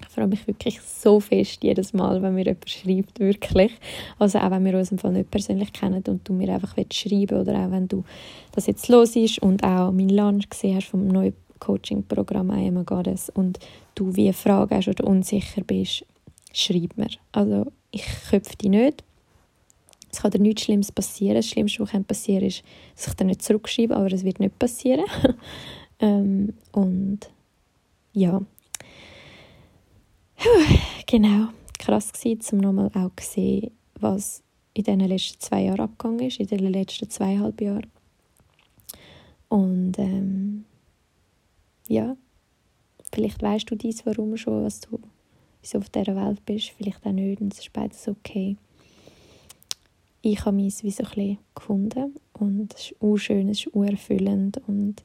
Ich 0.00 0.08
freue 0.08 0.26
mich 0.26 0.46
wirklich 0.46 0.80
so 0.80 1.20
fest 1.20 1.62
jedes 1.62 1.92
Mal, 1.92 2.20
wenn 2.22 2.34
mir 2.34 2.44
jemand 2.44 2.68
schreibt, 2.68 3.20
wirklich. 3.20 3.72
Also 4.18 4.38
auch 4.38 4.50
wenn 4.50 4.64
wir 4.64 4.76
uns 4.76 4.90
im 4.90 4.98
Fall 4.98 5.12
nicht 5.12 5.30
persönlich 5.30 5.72
kennen 5.72 6.02
und 6.08 6.28
du 6.28 6.32
mir 6.32 6.52
einfach 6.52 6.74
schreiben 6.92 7.40
oder 7.40 7.54
auch 7.54 7.70
wenn 7.70 7.88
du 7.88 8.04
das 8.52 8.66
jetzt 8.66 8.88
los 8.88 9.14
ist 9.16 9.38
und 9.40 9.62
auch 9.62 9.92
meinen 9.92 10.08
Lunch 10.08 10.48
gesehen 10.48 10.76
hast 10.76 10.88
vom 10.88 11.06
neuen 11.06 11.34
Coaching-Programm 11.62 12.50
I 12.50 12.68
Am 12.68 12.78
a 12.78 12.82
Goddess 12.82 13.30
und 13.30 13.58
du 13.94 14.14
wie 14.16 14.32
Fragen 14.32 14.76
hast 14.76 14.88
oder 14.88 15.06
unsicher 15.06 15.62
bist, 15.62 16.04
schreib 16.52 16.96
mir. 16.96 17.10
Also 17.30 17.70
ich 17.92 18.04
köpfe 18.30 18.56
dich 18.56 18.70
nicht. 18.70 19.04
Es 20.10 20.20
kann 20.20 20.32
dir 20.32 20.40
nichts 20.40 20.62
Schlimmes 20.62 20.90
passieren. 20.90 21.36
Das 21.36 21.48
Schlimmste, 21.48 21.80
was 21.80 22.04
passieren 22.04 22.40
kann, 22.40 22.48
ist, 22.48 22.62
dass 22.96 23.06
ich 23.06 23.14
dir 23.14 23.24
nicht 23.24 23.42
zurückschreibe, 23.42 23.96
aber 23.96 24.12
es 24.12 24.24
wird 24.24 24.40
nicht 24.40 24.58
passieren. 24.58 25.04
ähm, 26.00 26.52
und 26.72 27.30
ja, 28.12 28.42
genau, 31.06 31.48
krass 31.78 32.12
war, 32.12 32.52
um 32.52 32.58
nochmal 32.58 32.90
auch 32.94 33.10
zu 33.16 33.30
sehen, 33.30 33.70
was 34.00 34.42
in 34.74 34.84
den 34.84 35.00
letzten 35.00 35.40
zwei 35.40 35.62
Jahren 35.62 35.80
abgegangen 35.80 36.26
ist, 36.26 36.40
in 36.40 36.46
den 36.46 36.72
letzten 36.72 37.08
zweieinhalb 37.08 37.60
Jahren. 37.60 37.86
Und 39.48 39.98
ähm, 39.98 40.64
ja, 41.88 42.16
vielleicht 43.12 43.42
weißt 43.42 43.70
du 43.70 43.74
dies 43.74 44.04
warum 44.06 44.36
schon, 44.36 44.64
was 44.64 44.80
du 44.80 44.98
wieso 45.62 45.78
auf 45.78 45.88
dieser 45.88 46.16
Welt 46.16 46.44
bist, 46.44 46.70
vielleicht 46.70 47.06
auch 47.06 47.12
nicht, 47.12 47.40
und 47.40 47.52
es 47.52 47.60
ist 47.60 47.72
beides 47.72 48.08
okay. 48.08 48.56
Ich 50.20 50.44
habe 50.44 50.56
mich 50.56 50.82
wie 50.82 50.90
so 50.90 51.04
ein 51.16 51.38
gefunden. 51.54 52.14
Und 52.32 52.74
es 52.74 52.92
ist 52.92 53.20
schön, 53.22 53.48
es 53.48 53.66
ist 53.66 53.74
erfüllend. 53.74 54.60
Und 54.66 55.02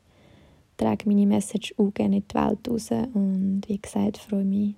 trage 0.77 1.07
meine 1.07 1.25
Message 1.25 1.73
auch 1.77 1.93
gerne 1.93 2.17
in 2.17 2.23
die 2.27 2.35
Welt 2.35 2.69
raus. 2.69 2.91
Und 2.91 3.63
wie 3.67 3.79
gesagt, 3.79 4.17
freue 4.17 4.45
mich 4.45 4.75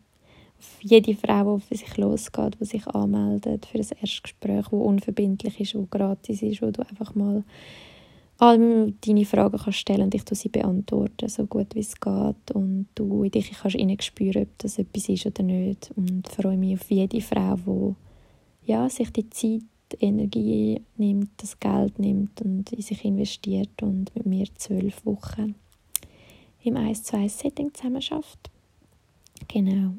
auf 0.58 0.78
jede 0.82 1.16
Frau, 1.16 1.58
die 1.58 1.64
für 1.64 1.76
sich 1.76 1.98
losgeht, 1.98 2.58
die 2.60 2.66
sich 2.66 2.88
anmeldet 2.88 3.66
für 3.66 3.80
ein 3.80 3.88
Erstgespräch, 4.02 4.66
das 4.66 4.74
unverbindlich 4.74 5.60
ist, 5.60 5.76
das 5.76 5.90
gratis 5.90 6.42
ist, 6.42 6.62
wo 6.62 6.72
du 6.72 6.82
einfach 6.82 7.16
mal 7.16 7.44
all 8.40 8.94
deine 9.06 9.26
Fragen 9.26 9.58
kannst 9.58 9.80
stellen 9.80 10.04
und 10.04 10.16
ich 10.16 10.24
sie 10.32 10.50
beantworten, 10.50 11.28
so 11.28 11.46
gut 11.46 11.76
wie 11.76 11.80
es 11.80 12.00
geht. 12.00 12.52
Und 12.54 12.88
du 12.96 13.24
in 13.24 13.32
dich 13.32 13.52
kannst 13.52 14.04
spüren, 14.04 14.44
ob 14.44 14.58
das 14.58 14.80
etwas 14.80 15.10
ist 15.10 15.26
oder 15.26 15.44
nicht. 15.44 15.92
Und 15.96 16.28
freue 16.28 16.58
mich 16.58 16.80
auf 16.80 16.90
jede 16.90 17.22
Frau, 17.22 17.96
die 18.66 18.72
ja, 18.72 18.90
sich 18.90 19.12
die 19.12 19.30
Zeit, 19.30 19.64
Energie 20.00 20.82
nimmt, 20.98 21.32
das 21.38 21.60
Geld 21.60 21.98
nimmt 21.98 22.42
und 22.42 22.72
in 22.72 22.82
sich 22.82 23.04
investiert 23.04 23.82
und 23.82 24.16
mit 24.16 24.26
mir 24.26 24.46
zwölf 24.56 25.04
Wochen 25.06 25.56
im 26.64 26.78
1 26.78 27.04
zu 27.04 27.18
1 27.18 27.40
Setting 27.40 27.74
zusammen 27.74 28.02
schafft. 28.02 28.52
Genau. 29.48 29.94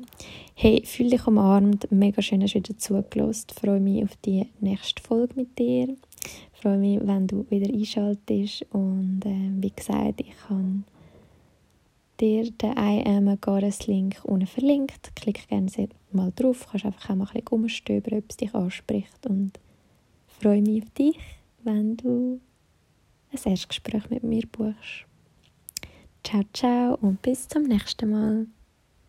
Hey, 0.54 0.82
fühl 0.84 1.10
dich 1.10 1.26
umarmt. 1.26 1.90
Mega 1.90 2.22
schön, 2.22 2.40
dass 2.40 2.52
du 2.52 2.58
wieder 2.58 2.76
zugelassen 2.78 3.46
Freue 3.58 3.80
mich 3.80 4.04
auf 4.04 4.14
die 4.24 4.46
nächste 4.60 5.02
Folge 5.02 5.34
mit 5.34 5.58
dir. 5.58 5.96
Freue 6.52 6.78
mich, 6.78 7.00
wenn 7.02 7.26
du 7.26 7.46
wieder 7.50 7.72
einschaltest. 7.72 8.66
Und 8.70 9.22
äh, 9.24 9.62
wie 9.62 9.70
gesagt, 9.70 10.20
ich 10.20 10.34
habe 10.48 10.82
dir 12.20 12.50
den 12.50 12.72
I 12.72 13.02
Am 13.06 13.28
a 13.28 13.36
Goddess 13.40 13.86
Link 13.86 14.20
unten 14.24 14.46
verlinkt. 14.46 15.14
Klick 15.16 15.48
gerne 15.48 15.70
mal 16.12 16.32
drauf. 16.36 16.64
Du 16.64 16.70
kannst 16.70 16.86
einfach 16.86 17.10
auch 17.10 17.14
mal 17.14 17.26
ein 17.26 17.32
bisschen 17.32 17.48
umstöbern, 17.48 18.18
ob 18.18 18.24
es 18.28 18.36
dich 18.36 18.54
anspricht. 18.54 19.26
Und 19.26 19.52
freue 20.26 20.62
mich 20.62 20.82
auf 20.82 20.90
dich, 20.90 21.18
wenn 21.64 21.96
du 21.96 22.40
ein 23.32 23.50
Erstgespräch 23.50 24.10
mit 24.10 24.22
mir 24.22 24.46
buchst. 24.50 25.06
Ciao, 26.24 26.42
ciao 26.52 26.98
und 27.00 27.22
bis 27.22 27.48
zum 27.48 27.62
nächsten 27.62 28.10
Mal. 28.10 28.46